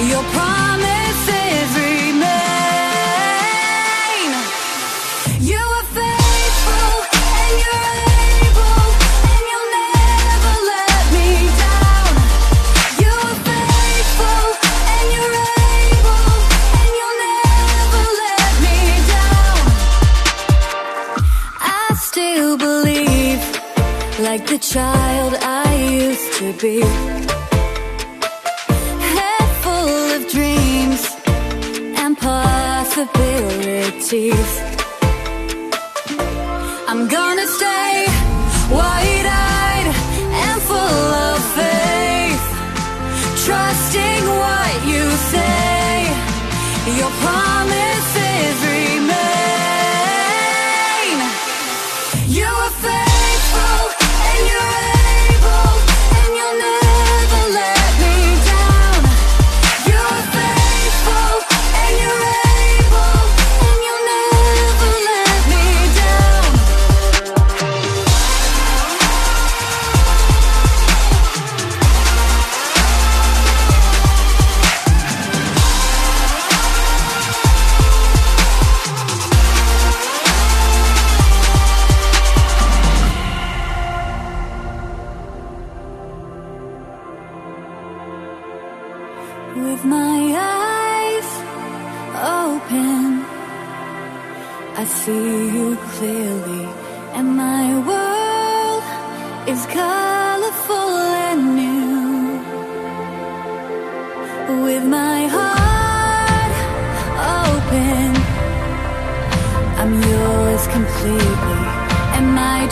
Your 0.00 0.22
promises 0.22 1.68
remain. 1.74 2.28
You 5.40 5.58
are 5.58 5.88
faithful 5.98 6.92
and 7.34 7.52
you're 7.62 7.86
able, 8.46 8.84
and 9.32 9.42
you'll 9.50 9.70
never 9.82 10.54
let 10.70 11.02
me 11.16 11.28
down. 11.64 12.10
You 13.02 13.12
are 13.26 13.38
faithful 13.50 14.44
and 14.94 15.06
you're 15.14 15.36
able, 15.90 16.30
and 16.78 16.90
you'll 16.98 17.18
never 17.26 18.02
let 18.22 18.52
me 18.64 18.78
down. 19.14 19.60
I 21.60 21.86
still 21.96 22.56
believe, 22.56 23.42
like 24.20 24.46
the 24.46 24.58
child 24.58 25.34
I 25.42 25.74
used 25.90 26.32
to 26.38 26.52
be. 26.54 27.07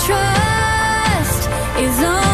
trust 0.06 1.48
is 1.80 2.02
on 2.04 2.25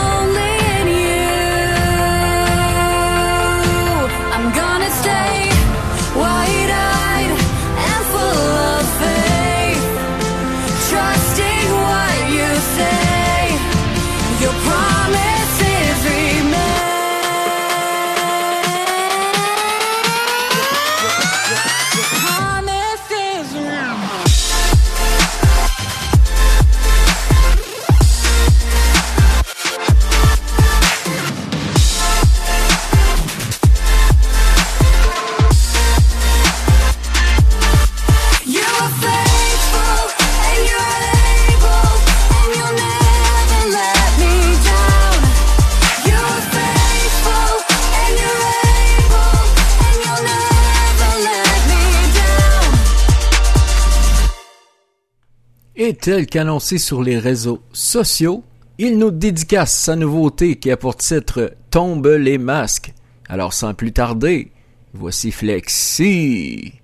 tel 56.02 56.26
qu'annoncé 56.26 56.78
sur 56.78 57.00
les 57.00 57.16
réseaux 57.16 57.62
sociaux, 57.72 58.42
il 58.76 58.98
nous 58.98 59.12
dédicace 59.12 59.72
sa 59.72 59.94
nouveauté 59.94 60.56
qui 60.56 60.72
a 60.72 60.76
pour 60.76 60.96
titre 60.96 61.54
Tombe 61.70 62.08
les 62.18 62.38
masques. 62.38 62.92
Alors 63.28 63.52
sans 63.52 63.72
plus 63.72 63.92
tarder, 63.92 64.50
voici 64.94 65.30
Flexi. 65.30 66.81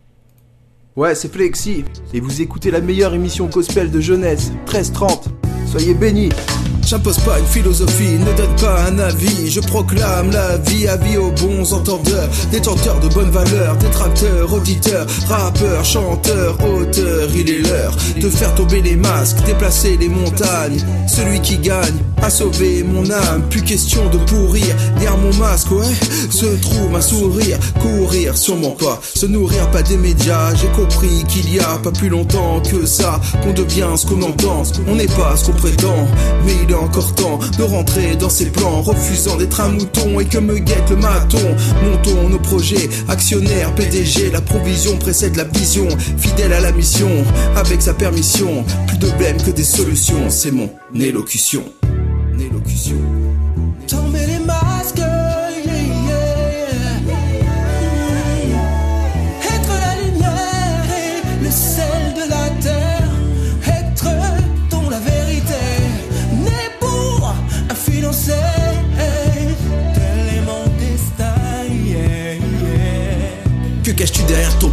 Ouais, 0.98 1.14
c'est 1.14 1.32
Flexi. 1.32 1.84
Et 2.12 2.18
vous 2.18 2.42
écoutez 2.42 2.72
la 2.72 2.80
meilleure 2.80 3.14
émission 3.14 3.46
gospel 3.46 3.88
de 3.88 4.00
jeunesse, 4.00 4.50
13-30. 4.66 5.26
Soyez 5.70 5.94
bénis. 5.94 6.30
J'impose 6.84 7.18
pas 7.18 7.38
une 7.38 7.46
philosophie, 7.46 8.18
ne 8.18 8.32
donne 8.32 8.56
pas 8.56 8.84
un 8.84 8.98
avis. 8.98 9.50
Je 9.50 9.60
proclame 9.60 10.30
la 10.32 10.56
vie, 10.56 10.88
avis 10.88 11.18
aux 11.18 11.30
bons 11.30 11.72
entendeurs, 11.74 12.28
détenteurs 12.50 12.98
de 12.98 13.08
bonnes 13.08 13.30
valeurs, 13.30 13.76
détracteurs, 13.76 14.52
auditeurs, 14.52 15.06
rappeurs, 15.28 15.84
chanteurs, 15.84 16.56
auteurs. 16.64 17.28
Il 17.36 17.50
est 17.50 17.58
l'heure 17.58 17.94
de 18.18 18.28
faire 18.30 18.54
tomber 18.54 18.80
les 18.80 18.96
masques, 18.96 19.36
déplacer 19.44 19.98
les 19.98 20.08
montagnes. 20.08 20.78
Celui 21.06 21.40
qui 21.42 21.58
gagne 21.58 21.94
a 22.22 22.30
sauvé 22.30 22.82
mon 22.82 23.08
âme. 23.10 23.42
Plus 23.50 23.62
question 23.62 24.08
de 24.08 24.16
pourrir 24.16 24.74
derrière 24.94 25.18
mon 25.18 25.34
masque, 25.34 25.70
ouais. 25.70 25.84
Se 26.30 26.46
trouve 26.56 26.96
un 26.96 27.02
sourire, 27.02 27.58
courir 27.82 28.34
sûrement 28.38 28.70
pas, 28.70 28.98
se 29.02 29.26
nourrir 29.26 29.70
pas 29.70 29.82
des 29.82 29.98
médias. 29.98 30.54
J'ai 30.54 30.68
qu'il 30.88 31.54
y 31.54 31.60
a 31.60 31.78
pas 31.78 31.90
plus 31.90 32.08
longtemps 32.08 32.60
que 32.60 32.86
ça 32.86 33.20
qu'on 33.42 33.52
devient 33.52 33.88
ce 33.96 34.06
qu'on 34.06 34.22
entend. 34.22 34.62
On 34.86 34.94
n'est 34.94 35.06
pas 35.06 35.36
ce 35.36 35.46
qu'on 35.46 35.56
prétend, 35.56 36.06
mais 36.44 36.52
il 36.64 36.70
est 36.70 36.74
encore 36.74 37.14
temps 37.14 37.38
de 37.56 37.62
rentrer 37.62 38.16
dans 38.16 38.28
ses 38.28 38.46
plans, 38.46 38.82
refusant 38.82 39.36
d'être 39.36 39.60
un 39.60 39.68
mouton 39.68 40.20
et 40.20 40.24
que 40.24 40.38
me 40.38 40.58
guette 40.58 40.90
le 40.90 40.96
maton. 40.96 41.56
Montons 41.84 42.28
nos 42.28 42.38
projets, 42.38 42.88
actionnaires, 43.08 43.74
PDG, 43.74 44.30
la 44.30 44.40
provision 44.40 44.96
précède 44.98 45.36
la 45.36 45.44
vision, 45.44 45.88
fidèle 46.16 46.52
à 46.52 46.60
la 46.60 46.72
mission, 46.72 47.10
avec 47.56 47.82
sa 47.82 47.94
permission. 47.94 48.64
Plus 48.86 48.98
de 48.98 49.10
blême 49.12 49.40
que 49.42 49.50
des 49.50 49.64
solutions, 49.64 50.30
c'est 50.30 50.50
mon. 50.50 50.70
Élocution. 52.40 53.27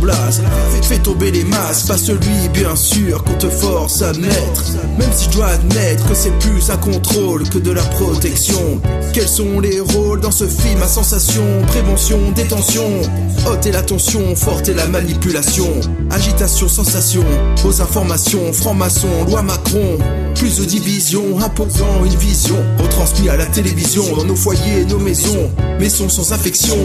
Blaze 0.05 0.41
Fais 0.83 0.99
tomber 0.99 1.31
les 1.31 1.43
masses, 1.43 1.83
pas 1.87 1.97
celui 1.97 2.47
bien 2.53 2.75
sûr 2.75 3.23
qu'on 3.23 3.33
te 3.33 3.49
force 3.49 4.03
à 4.03 4.13
mettre. 4.13 4.63
Même 4.99 5.11
si 5.11 5.25
je 5.25 5.29
dois 5.31 5.47
admettre 5.47 6.07
que 6.07 6.13
c'est 6.13 6.37
plus 6.39 6.69
un 6.69 6.77
contrôle 6.77 7.49
que 7.49 7.57
de 7.57 7.71
la 7.71 7.81
protection. 7.81 8.79
Quels 9.15 9.29
sont 9.29 9.61
les 9.61 9.79
rôles 9.79 10.19
dans 10.19 10.29
ce 10.29 10.45
film 10.45 10.81
à 10.81 10.89
sensation 10.89 11.41
Prévention, 11.67 12.19
détention, 12.35 12.83
ôter 13.49 13.71
l'attention, 13.71 14.35
forte 14.35 14.67
et 14.67 14.73
la 14.73 14.87
manipulation. 14.87 15.69
Agitation, 16.11 16.67
sensation, 16.67 17.23
aux 17.63 17.81
informations, 17.81 18.51
franc-maçon, 18.51 19.07
loi 19.25 19.41
Macron. 19.41 19.97
Plus 20.35 20.57
de 20.57 20.65
division, 20.65 21.39
imposant 21.39 22.03
une 22.03 22.13
vision. 22.17 22.57
Retransmis 22.77 23.29
à 23.29 23.37
la 23.37 23.45
télévision, 23.45 24.03
dans 24.17 24.25
nos 24.25 24.35
foyers, 24.35 24.83
nos 24.83 24.99
maisons. 24.99 25.49
Maisons 25.79 26.09
sans 26.09 26.33
affection, 26.33 26.75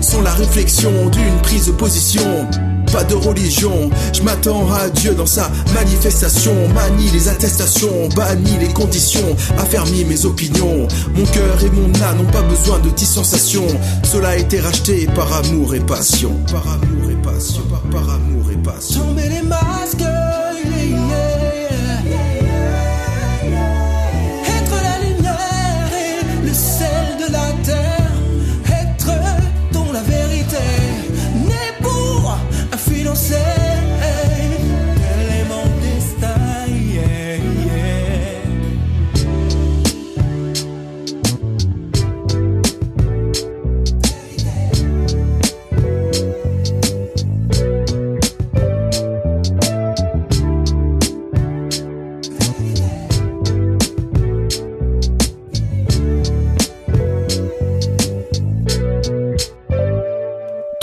sans 0.00 0.22
la 0.22 0.32
réflexion 0.32 0.92
d'une 1.08 1.42
prise 1.42 1.66
de 1.66 1.72
position. 1.72 2.46
Pas 2.92 3.04
de 3.04 3.14
religion, 3.14 3.88
je 4.12 4.22
m'attends 4.22 4.70
à 4.72 4.88
Dieu 4.88 5.14
dans 5.14 5.26
sa 5.26 5.48
manifestation. 5.74 6.52
Manie 6.74 7.08
les 7.12 7.28
attestations, 7.28 8.08
bannis 8.16 8.58
les 8.58 8.72
conditions, 8.72 9.36
affermis 9.58 10.04
mes 10.04 10.24
opinions. 10.24 10.88
Mon 11.14 11.24
cœur 11.26 11.62
et 11.62 11.70
mon 11.70 11.92
âme 12.02 12.18
n'ont 12.18 12.32
pas 12.32 12.42
besoin 12.42 12.80
de 12.80 12.90
distanciation. 12.90 13.64
Cela 14.02 14.30
a 14.30 14.36
été 14.36 14.60
racheté 14.60 15.06
par 15.14 15.32
amour 15.32 15.74
et 15.74 15.80
passion. 15.80 16.32
Par 16.50 16.66
amour 16.66 17.10
et 17.10 17.22
passion, 17.22 17.62
par, 17.70 17.80
par 17.82 18.14
amour 18.14 18.50
et 18.52 18.56
passion. 18.56 19.02
Les 19.16 19.42
masques, 19.42 20.04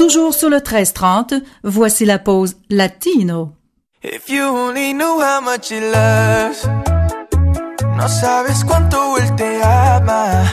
Toujours 0.08 0.34
sur 0.34 0.50
le 0.50 0.62
1330, 0.62 1.34
voici 1.66 2.06
la 2.06 2.18
pause 2.18 2.56
latino. 2.70 3.52
If 4.02 4.30
you 4.30 4.42
only 4.42 4.94
knew 4.94 5.20
how 5.20 5.42
much 5.42 5.70
he 5.70 5.82
loves, 5.82 6.66
no 7.98 8.08
sabes 8.08 8.64
cuánto 8.64 9.18
él 9.18 9.36
te 9.36 9.62
ama. 9.62 10.46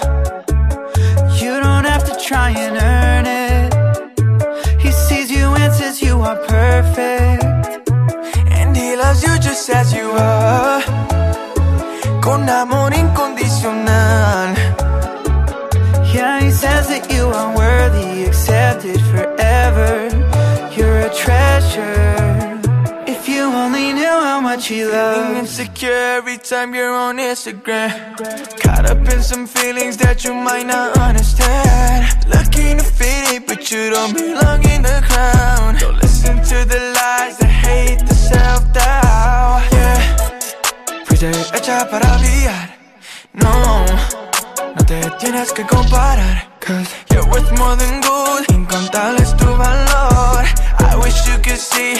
You 1.40 1.60
don't 1.62 1.86
have 1.86 2.02
to 2.02 2.16
try 2.16 2.50
and 2.50 2.76
earn 2.82 3.26
it. 3.26 3.72
He 4.80 4.90
sees 4.90 5.30
you 5.30 5.54
and 5.54 5.72
says 5.72 6.02
you 6.02 6.20
are 6.20 6.40
perfect, 6.48 7.44
and 8.50 8.76
he 8.76 8.96
loves 8.96 9.22
you 9.22 9.38
just 9.38 9.70
as 9.70 9.92
you 9.94 10.10
are, 10.18 10.82
con 12.20 12.48
amor 12.48 12.92
incondicional. 12.92 14.52
Yeah, 16.12 16.40
he 16.40 16.50
says 16.50 16.88
that 16.88 17.08
you 17.08 17.28
are 17.28 17.56
worthy, 17.56 18.13
forever. 19.74 20.70
You're 20.76 21.00
a 21.08 21.14
treasure. 21.14 22.60
If 23.06 23.28
you 23.28 23.42
only 23.42 23.92
knew 23.92 24.18
how 24.28 24.40
much 24.40 24.70
you 24.70 24.90
love 24.90 25.16
Feeling 25.16 25.38
insecure 25.38 26.04
every 26.18 26.38
time 26.38 26.74
you're 26.74 26.94
on 27.06 27.16
Instagram. 27.18 27.90
Caught 28.62 28.86
up 28.90 29.08
in 29.12 29.22
some 29.22 29.46
feelings 29.46 29.96
that 29.98 30.24
you 30.24 30.34
might 30.34 30.66
not 30.66 30.96
understand. 30.98 32.00
Looking 32.34 32.78
to 32.78 32.84
fit 32.84 33.24
it, 33.34 33.46
but 33.46 33.70
you 33.70 33.90
don't 33.90 34.14
belong 34.14 34.60
in 34.74 34.82
the 34.82 34.98
crowd. 35.08 35.78
Don't 35.80 35.98
listen 36.02 36.36
to 36.50 36.58
the 36.72 36.80
lies 36.98 37.38
that 37.38 37.54
hate 37.66 38.00
the 38.08 38.14
self 38.14 38.62
doubt. 38.72 39.62
Yeah, 39.72 40.00
fuiste 41.06 41.30
hecha 41.54 41.88
para 41.90 42.10
brillar. 42.20 42.64
No. 43.42 43.54
No 44.76 44.82
te 44.86 45.00
tienes 45.20 45.52
que 45.52 45.64
comparar 45.66 46.53
Cause 46.64 46.94
you're 47.12 47.26
worth 47.28 47.50
more 47.58 47.76
than 47.76 48.00
gold. 48.00 48.44
Incontable 48.48 49.20
es 49.20 49.36
tu 49.36 49.44
valor. 49.44 50.44
I 50.90 50.96
wish 50.96 51.26
you 51.28 51.36
could 51.42 51.58
see 51.58 51.92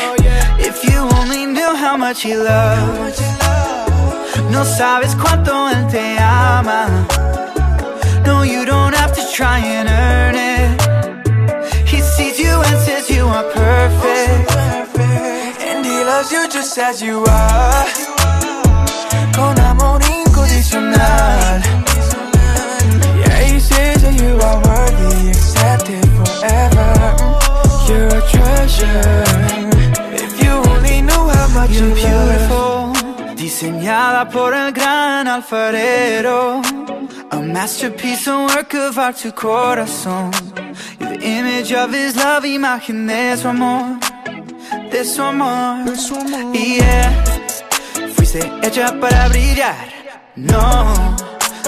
If 0.58 0.82
you 0.88 1.00
only 1.20 1.44
knew 1.44 1.76
how 1.76 1.98
much 1.98 2.22
he 2.22 2.34
loves 2.34 3.20
No 4.50 4.64
sabes 4.64 5.14
cuánto 5.16 5.68
él 5.68 5.86
te 5.90 6.16
ama. 6.18 6.86
No, 8.24 8.42
you 8.42 8.64
don't 8.64 8.94
have 8.94 9.12
to 9.12 9.22
try 9.36 9.58
and 9.58 9.86
earn 9.86 10.34
it. 10.34 11.86
He 11.86 12.00
sees 12.00 12.38
you 12.38 12.54
and 12.68 12.78
says 12.86 13.10
you 13.10 13.26
are 13.26 13.44
perfect. 13.52 14.50
And 15.68 15.84
he 15.84 16.04
loves 16.04 16.32
you 16.32 16.48
just 16.48 16.78
as 16.78 17.02
you 17.02 17.22
are. 17.26 17.86
Con 19.34 19.58
amor 19.58 20.00
incondicional 20.00 21.43
you 24.18 24.38
are 24.48 24.58
worthy, 24.68 25.30
accepted 25.30 26.06
forever. 26.18 26.90
You're 27.86 28.08
a 28.08 28.22
treasure. 28.32 29.24
If 30.24 30.32
you 30.42 30.52
only 30.72 31.02
knew 31.02 31.24
how 31.36 31.48
much 31.54 31.70
you 31.70 31.86
You're 31.86 31.94
beautiful, 31.94 32.92
diseñada 33.36 34.28
por 34.28 34.54
el 34.54 34.72
gran 34.72 35.26
alfarero. 35.28 36.62
A 37.30 37.36
masterpiece, 37.40 38.28
a 38.28 38.38
work 38.46 38.74
of 38.74 38.98
art, 38.98 39.16
tu 39.16 39.32
corazón. 39.32 40.30
You're 41.00 41.18
the 41.18 41.24
image 41.38 41.72
of 41.72 41.92
his 41.92 42.16
love, 42.16 42.44
imagen 42.44 43.06
de 43.06 43.36
su 43.36 43.48
amor, 43.48 43.98
de 44.90 45.04
su 45.04 45.22
amor. 45.22 45.84
Y 46.52 46.76
yeah, 46.76 47.24
fuiste 48.14 48.40
hecha 48.62 48.98
para 49.00 49.28
brillar. 49.28 49.76
No. 50.36 51.14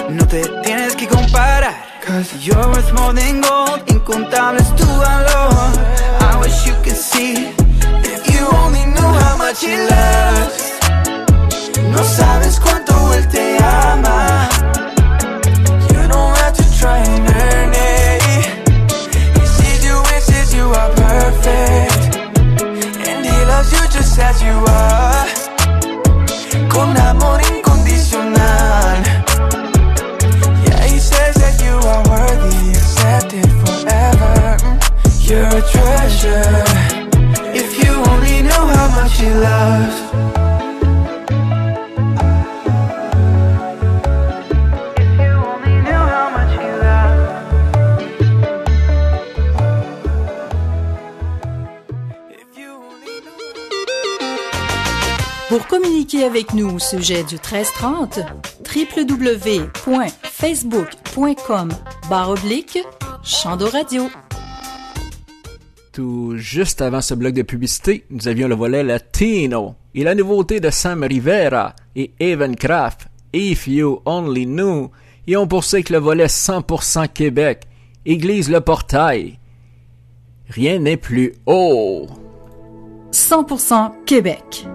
No 0.09 0.25
te 0.25 0.41
tienes 0.63 0.95
que 0.95 1.05
comparar 1.05 1.86
Cause 2.07 2.47
you're 2.47 2.55
worth 2.55 2.93
more 2.93 3.11
than 3.11 3.41
gold 3.41 3.83
Incontable 3.87 4.61
es 4.61 4.73
tu 4.77 4.85
valor 4.85 5.51
I 6.21 6.39
wish 6.39 6.65
you 6.65 6.73
could 6.81 6.95
see 6.95 7.33
If 8.13 8.33
you 8.33 8.47
only 8.63 8.85
knew 8.85 9.11
how 9.21 9.35
much 9.37 9.59
he 9.59 9.75
loves. 9.75 10.67
Says 12.17 12.59
Pour 55.49 55.67
communiquer 55.67 56.23
avec 56.23 56.53
nous 56.53 56.75
au 56.75 56.79
sujet 56.79 57.23
du 57.23 57.35
1330, 57.35 58.19
www.facebook.com 58.75 61.69
barre 62.09 62.31
oblique. 62.31 62.79
Juste 66.35 66.81
avant 66.81 67.01
ce 67.01 67.13
bloc 67.13 67.33
de 67.33 67.41
publicité, 67.41 68.05
nous 68.09 68.27
avions 68.27 68.47
le 68.47 68.55
volet 68.55 68.83
Latino 68.83 69.75
et 69.95 70.03
la 70.03 70.15
nouveauté 70.15 70.59
de 70.59 70.69
Sam 70.69 71.03
Rivera 71.03 71.75
et 71.95 72.11
Evan 72.19 72.55
Kraft, 72.55 73.07
If 73.33 73.67
You 73.67 74.01
Only 74.05 74.45
Knew, 74.45 74.89
et 75.27 75.35
on 75.35 75.47
poursuit 75.47 75.77
avec 75.77 75.89
le 75.89 75.97
volet 75.97 76.27
100% 76.27 77.07
Québec, 77.09 77.63
Église 78.05 78.49
Le 78.49 78.61
Portail. 78.61 79.39
Rien 80.49 80.79
n'est 80.79 80.97
plus 80.97 81.33
haut. 81.45 82.07
100% 83.11 83.91
Québec. 84.05 84.67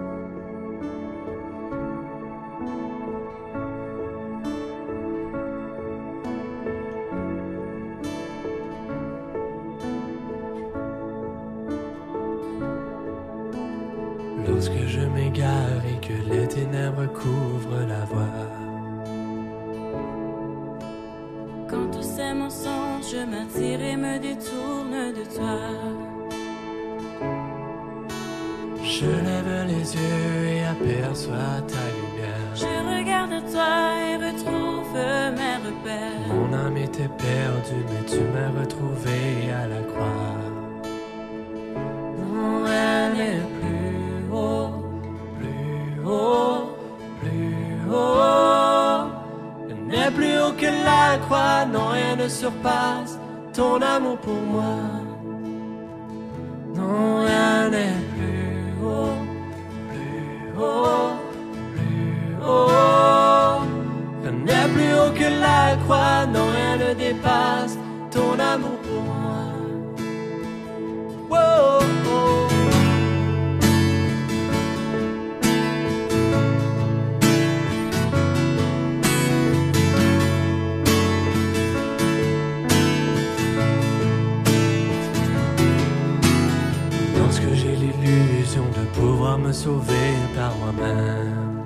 Lorsque 14.65 14.87
je 14.87 15.01
m'égare 15.01 15.83
et 15.85 15.99
que 15.99 16.13
les 16.31 16.47
ténèbres 16.47 17.11
couvrent 17.11 17.85
la 17.85 18.05
voie. 18.05 18.47
Quand 21.69 21.91
tous 21.91 22.01
ces 22.01 22.33
mensonges 22.33 23.11
je 23.11 23.25
m'attire 23.25 23.81
et 23.81 23.97
me 23.97 24.19
détourne 24.19 25.11
de 25.17 25.25
toi. 25.35 25.59
Je 28.83 29.05
lève 29.05 29.67
les 29.67 29.95
yeux 29.95 30.47
et 30.47 30.63
aperçois 30.63 31.59
ta 31.67 31.83
lumière. 31.97 32.55
Je 32.55 32.73
regarde 32.95 33.43
toi 33.51 33.73
et 34.07 34.15
retrouve 34.15 34.95
mes 35.39 35.57
repères. 35.65 36.27
Mon 36.29 36.53
âme 36.53 36.77
était 36.77 37.09
perdue, 37.09 37.83
mais 37.89 38.05
tu 38.07 38.21
m'as 38.31 38.61
retrouvé 38.61 39.51
à 39.51 39.67
la 39.67 39.81
croix. 39.81 40.63
Non, 42.33 42.63
non, 51.65 51.89
rien 51.89 52.15
ne 52.15 52.27
surpasse 52.27 53.17
ton 53.53 53.81
amour 53.81 54.17
pour 54.17 54.41
moi. 54.41 54.75
Non, 56.75 57.25
rien 57.25 57.69
n'est 57.69 58.01
plus 58.15 58.73
haut, 58.83 59.17
plus 59.89 60.61
haut, 60.61 61.13
plus 61.75 62.45
haut. 62.45 63.59
Rien 64.23 64.31
n'est 64.31 64.73
plus 64.73 64.93
haut 64.93 65.13
que 65.13 65.29
la 65.41 65.75
croix, 65.83 66.25
non, 66.25 66.47
rien 66.55 66.77
ne 66.77 66.93
dépasse 66.93 67.72
pouvoir 89.33 89.39
me 89.39 89.53
sauver 89.53 90.13
par 90.35 90.55
moi-même. 90.57 91.65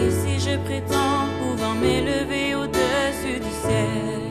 Et 0.00 0.10
si 0.10 0.38
je 0.38 0.56
prétends 0.58 1.26
pouvoir 1.40 1.74
m'élever 1.74 2.54
au-dessus 2.54 3.40
du 3.40 3.52
ciel, 3.62 4.22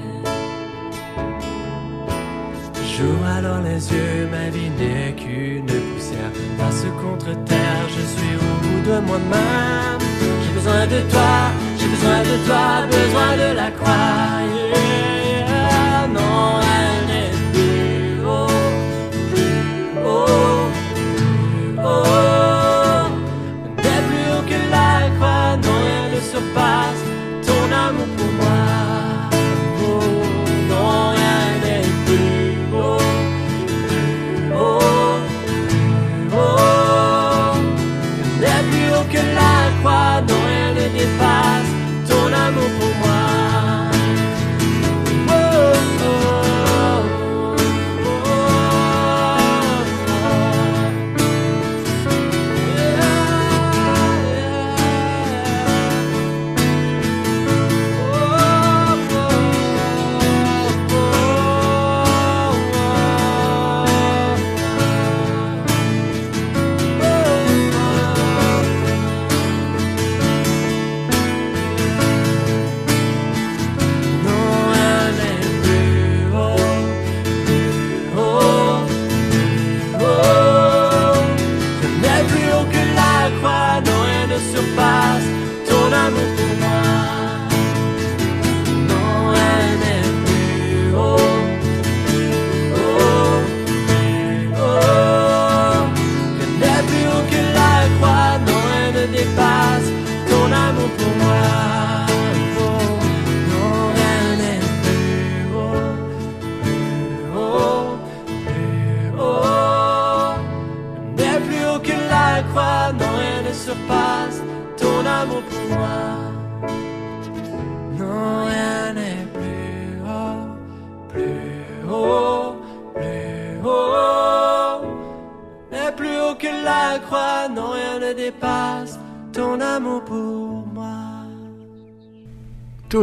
J'ouvre 2.97 3.27
alors 3.27 3.61
les 3.61 3.91
yeux, 3.93 4.27
ma 4.31 4.49
vie 4.49 4.71
n'est 4.71 5.13
qu'une 5.13 5.67
poussière. 5.67 6.31
Face 6.57 6.85
contre 6.99 7.31
terre, 7.45 7.87
je 7.89 8.01
suis 8.15 8.35
au 8.35 8.53
bout 8.63 8.81
de 8.89 8.99
moi-même. 9.05 10.01
J'ai 10.41 10.53
besoin 10.53 10.87
de 10.87 10.99
toi, 11.11 11.35
j'ai 11.77 11.87
besoin 11.87 12.21
de 12.21 12.35
toi, 12.47 12.87
besoin 12.89 13.31
de 13.43 13.55
la 13.55 13.69
croix. 13.69 14.47
Yeah. 14.73 16.07
Non, 16.07 16.66
ne 26.57 26.96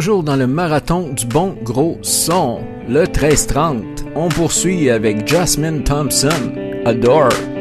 Toujours 0.04 0.22
dans 0.22 0.36
le 0.36 0.46
marathon 0.46 1.14
du 1.14 1.24
bon 1.24 1.56
gros 1.62 1.96
son, 2.02 2.60
le 2.86 3.04
13-30, 3.04 4.04
on 4.14 4.28
poursuit 4.28 4.90
avec 4.90 5.26
Jasmine 5.26 5.82
Thompson, 5.82 6.28
Adore. 6.84 7.53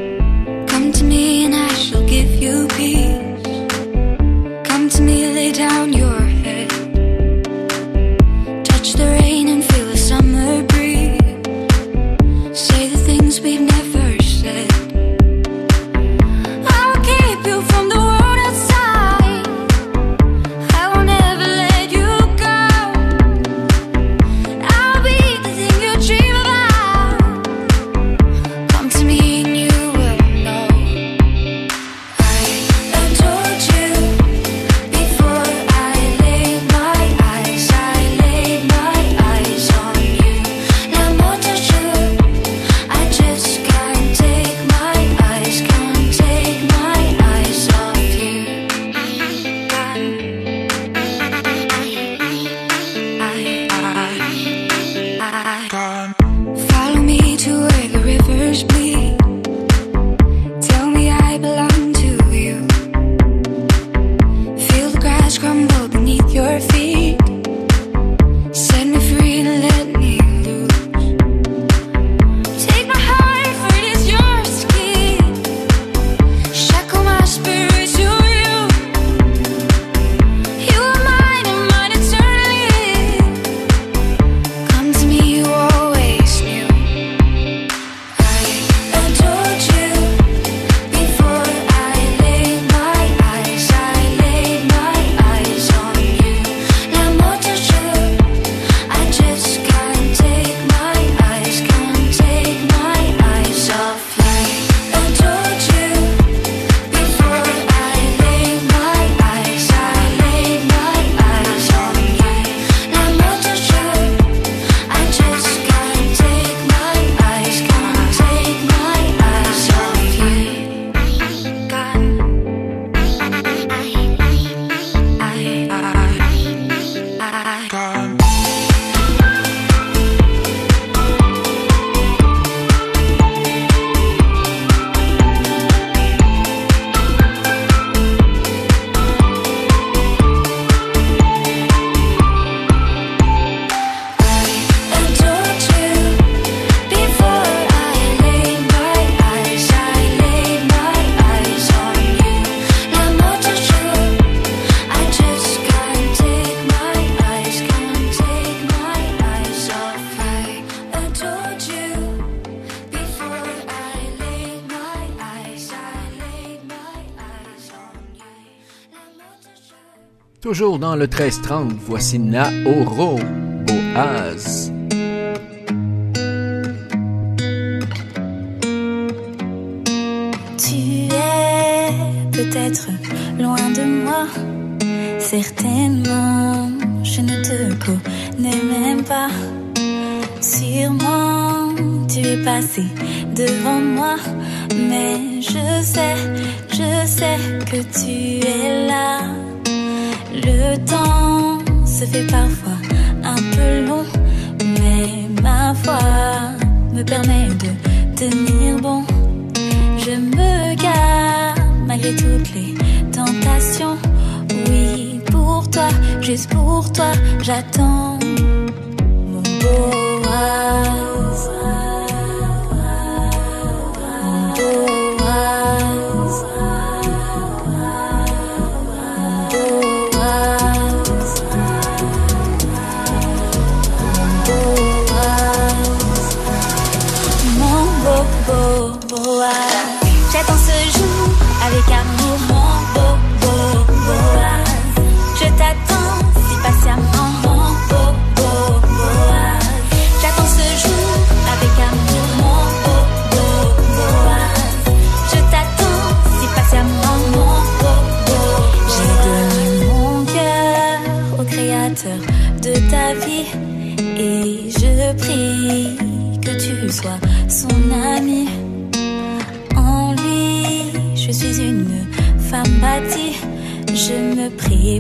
Toujours 170.63 170.79
dans 170.79 170.95
le 170.95 171.07
13-30, 171.07 171.73
voici 171.85 172.17
Naoro 172.19 173.19
Boaz. 173.67 174.62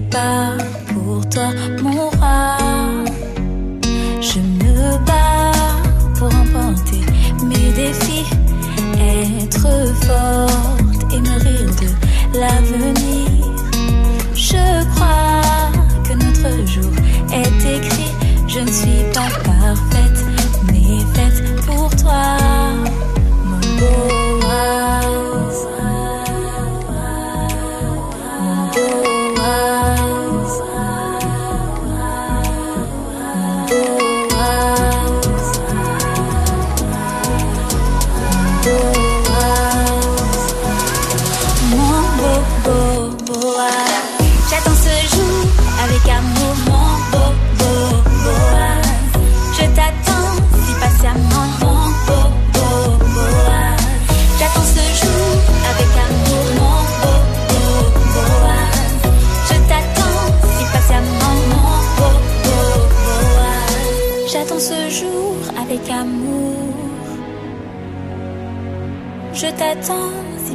pas 0.01 0.57
pour 0.87 1.27
toi, 1.29 1.49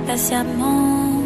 patiemment. 0.01 1.23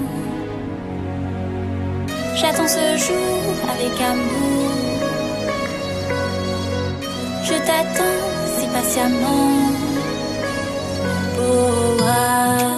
J'attends 2.36 2.68
ce 2.68 2.96
jour 3.06 3.54
avec 3.74 4.00
amour. 4.00 4.70
Je 7.44 7.54
t'attends 7.66 8.20
si 8.56 8.66
patiemment. 8.66 9.72
Oh, 11.38 11.96
ah. 12.02 12.71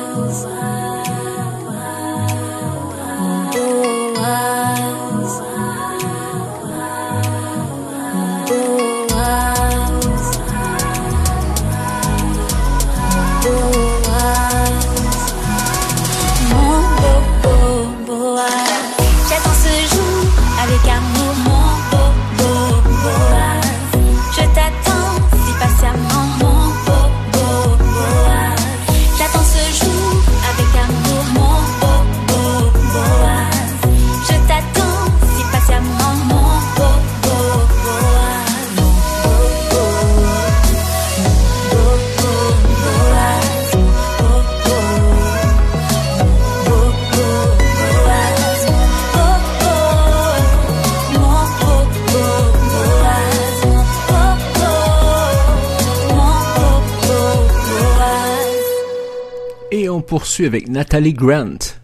poursuit 60.06 60.46
avec 60.46 60.68
Nathalie 60.68 61.12
Grant. 61.12 61.78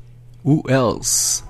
Who 0.44 0.62
else? 0.68 1.42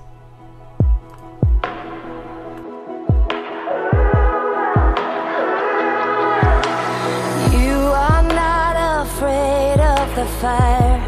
You 7.51 7.77
are 7.93 8.23
not 8.23 8.75
afraid 9.03 9.79
of 9.79 10.15
the 10.15 10.25
fire. 10.41 10.99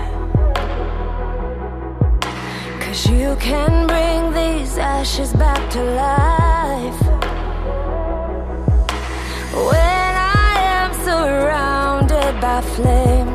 Cause 2.80 3.10
you 3.10 3.36
can 3.40 3.88
bring 3.88 4.34
these 4.34 4.78
ashes 4.78 5.34
back 5.34 5.70
to 5.72 5.82
life. 5.82 7.02
When 9.54 10.14
I 10.16 10.54
am 10.80 10.94
surrounded 11.06 12.40
by 12.40 12.62
flames. 12.62 13.33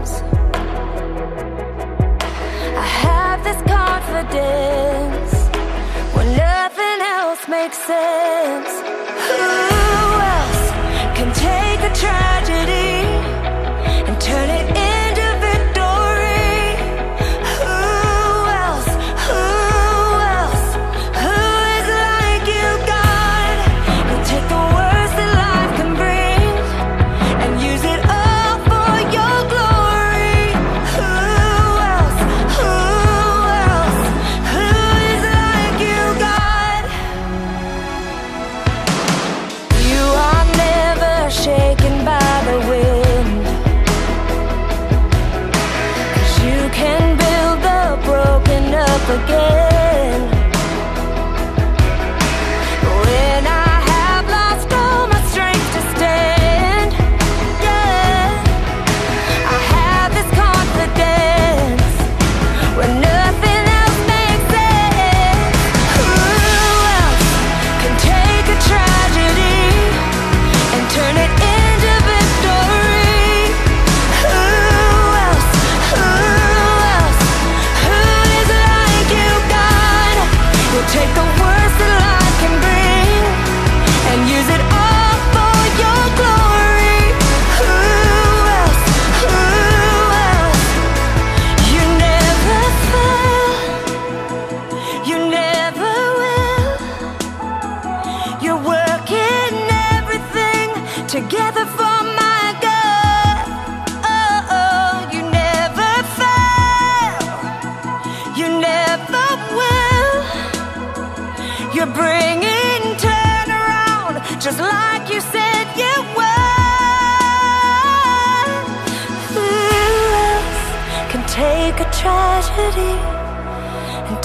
confidence 4.11 5.33
when 6.15 6.37
nothing 6.37 7.01
else 7.03 7.47
makes 7.47 7.77
sense. 7.77 9.68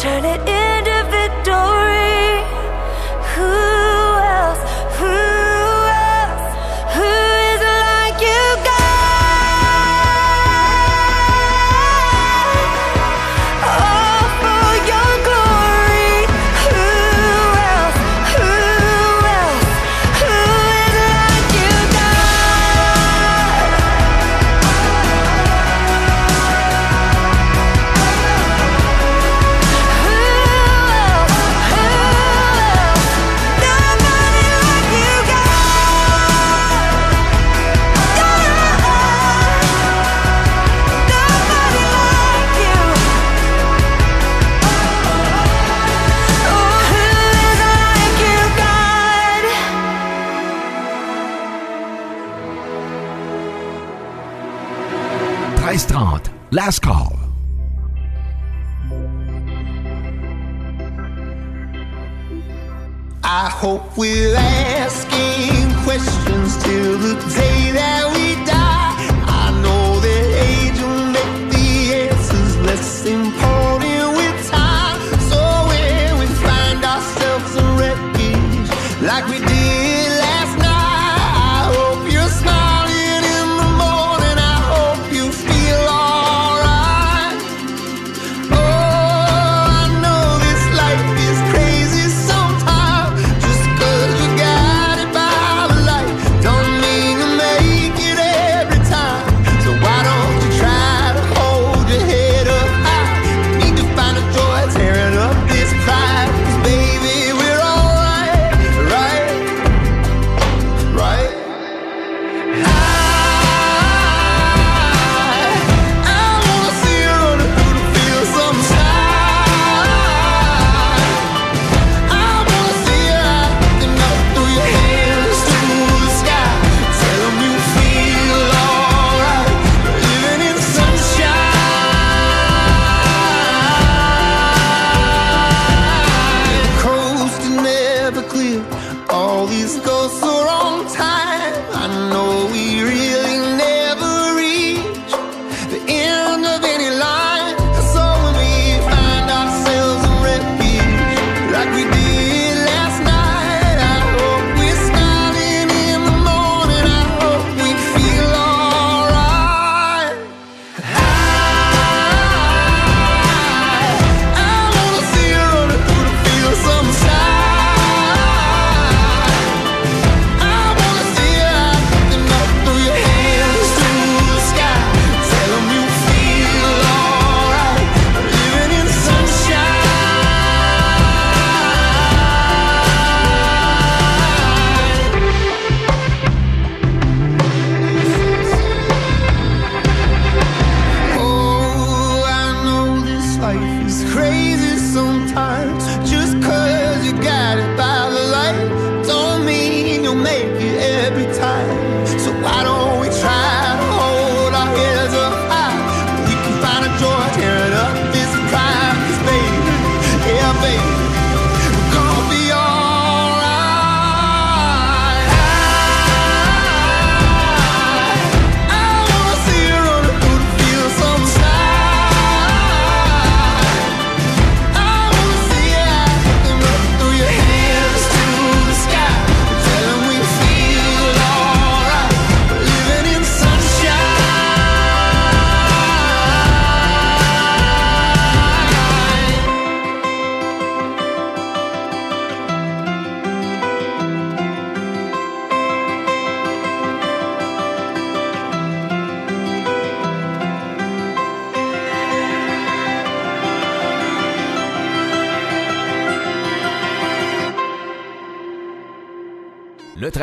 Turn 0.03 0.25
it 0.25 0.41
into 0.41 0.62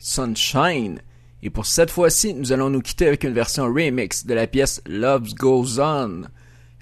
Sunshine. 0.00 1.00
Et 1.42 1.50
pour 1.50 1.66
cette 1.66 1.90
fois-ci, 1.90 2.34
nous 2.34 2.52
allons 2.52 2.70
nous 2.70 2.80
quitter 2.80 3.06
avec 3.06 3.22
une 3.22 3.32
version 3.32 3.64
remix 3.64 4.26
de 4.26 4.34
la 4.34 4.48
pièce 4.48 4.82
Love 4.86 5.34
Goes 5.34 5.78
On 5.78 6.22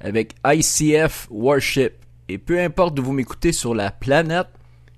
avec 0.01 0.35
ICF 0.47 1.27
Worship. 1.31 1.93
Et 2.29 2.39
peu 2.39 2.59
importe 2.61 2.95
d'où 2.95 3.03
vous 3.03 3.13
m'écoutez 3.13 3.53
sur 3.53 3.75
la 3.75 3.91
planète, 3.91 4.49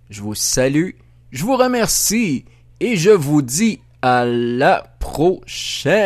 je 0.09 0.21
vous 0.23 0.35
salue, 0.35 0.91
je 1.31 1.45
vous 1.45 1.57
remercie 1.57 2.45
et 2.81 2.97
je 2.97 3.11
vous 3.11 3.43
dis 3.43 3.81
à 4.03 4.25
la 4.25 4.97
prochaine. 4.99 5.97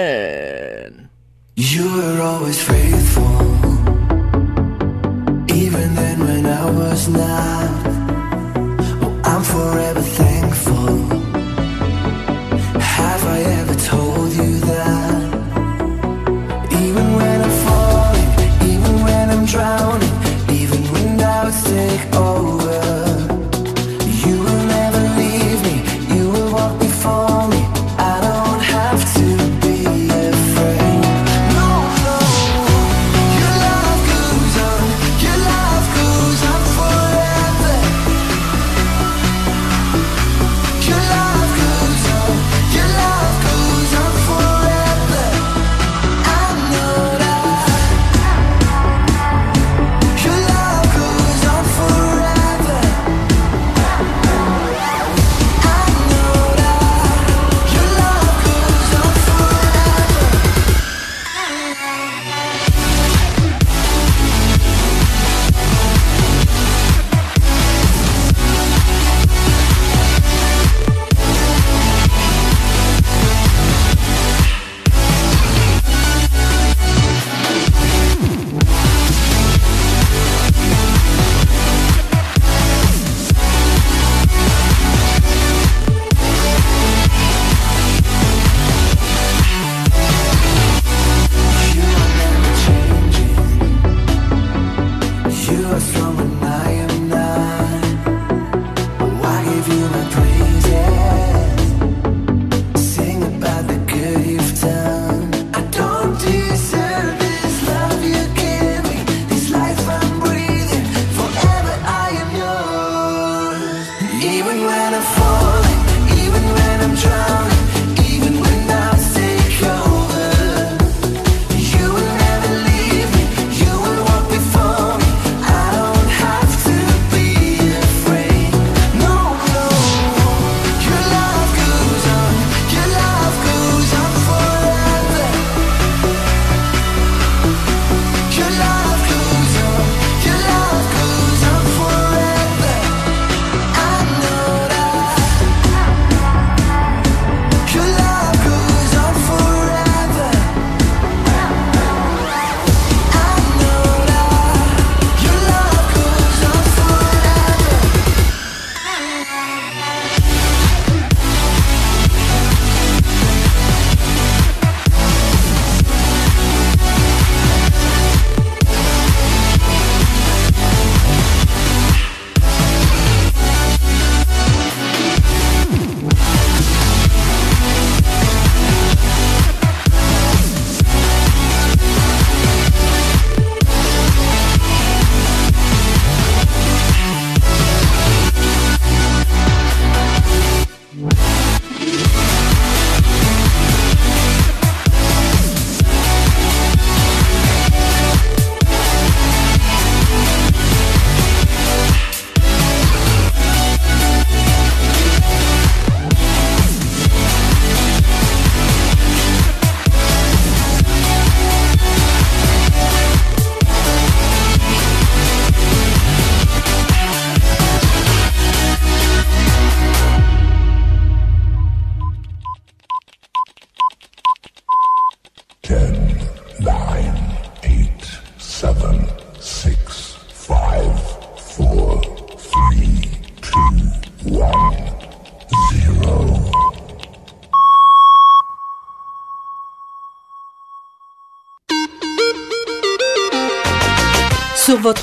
Always 1.56 2.60
faithful, 2.60 3.22
even 5.48 5.94
then 5.94 6.18
when 6.20 6.46
I 6.46 6.64
was 6.70 7.08
not. 7.08 7.70
Oh, 9.02 9.20
I'm 9.24 9.42
forever 9.42 10.00
thankful. 10.00 11.33
Have 12.94 13.24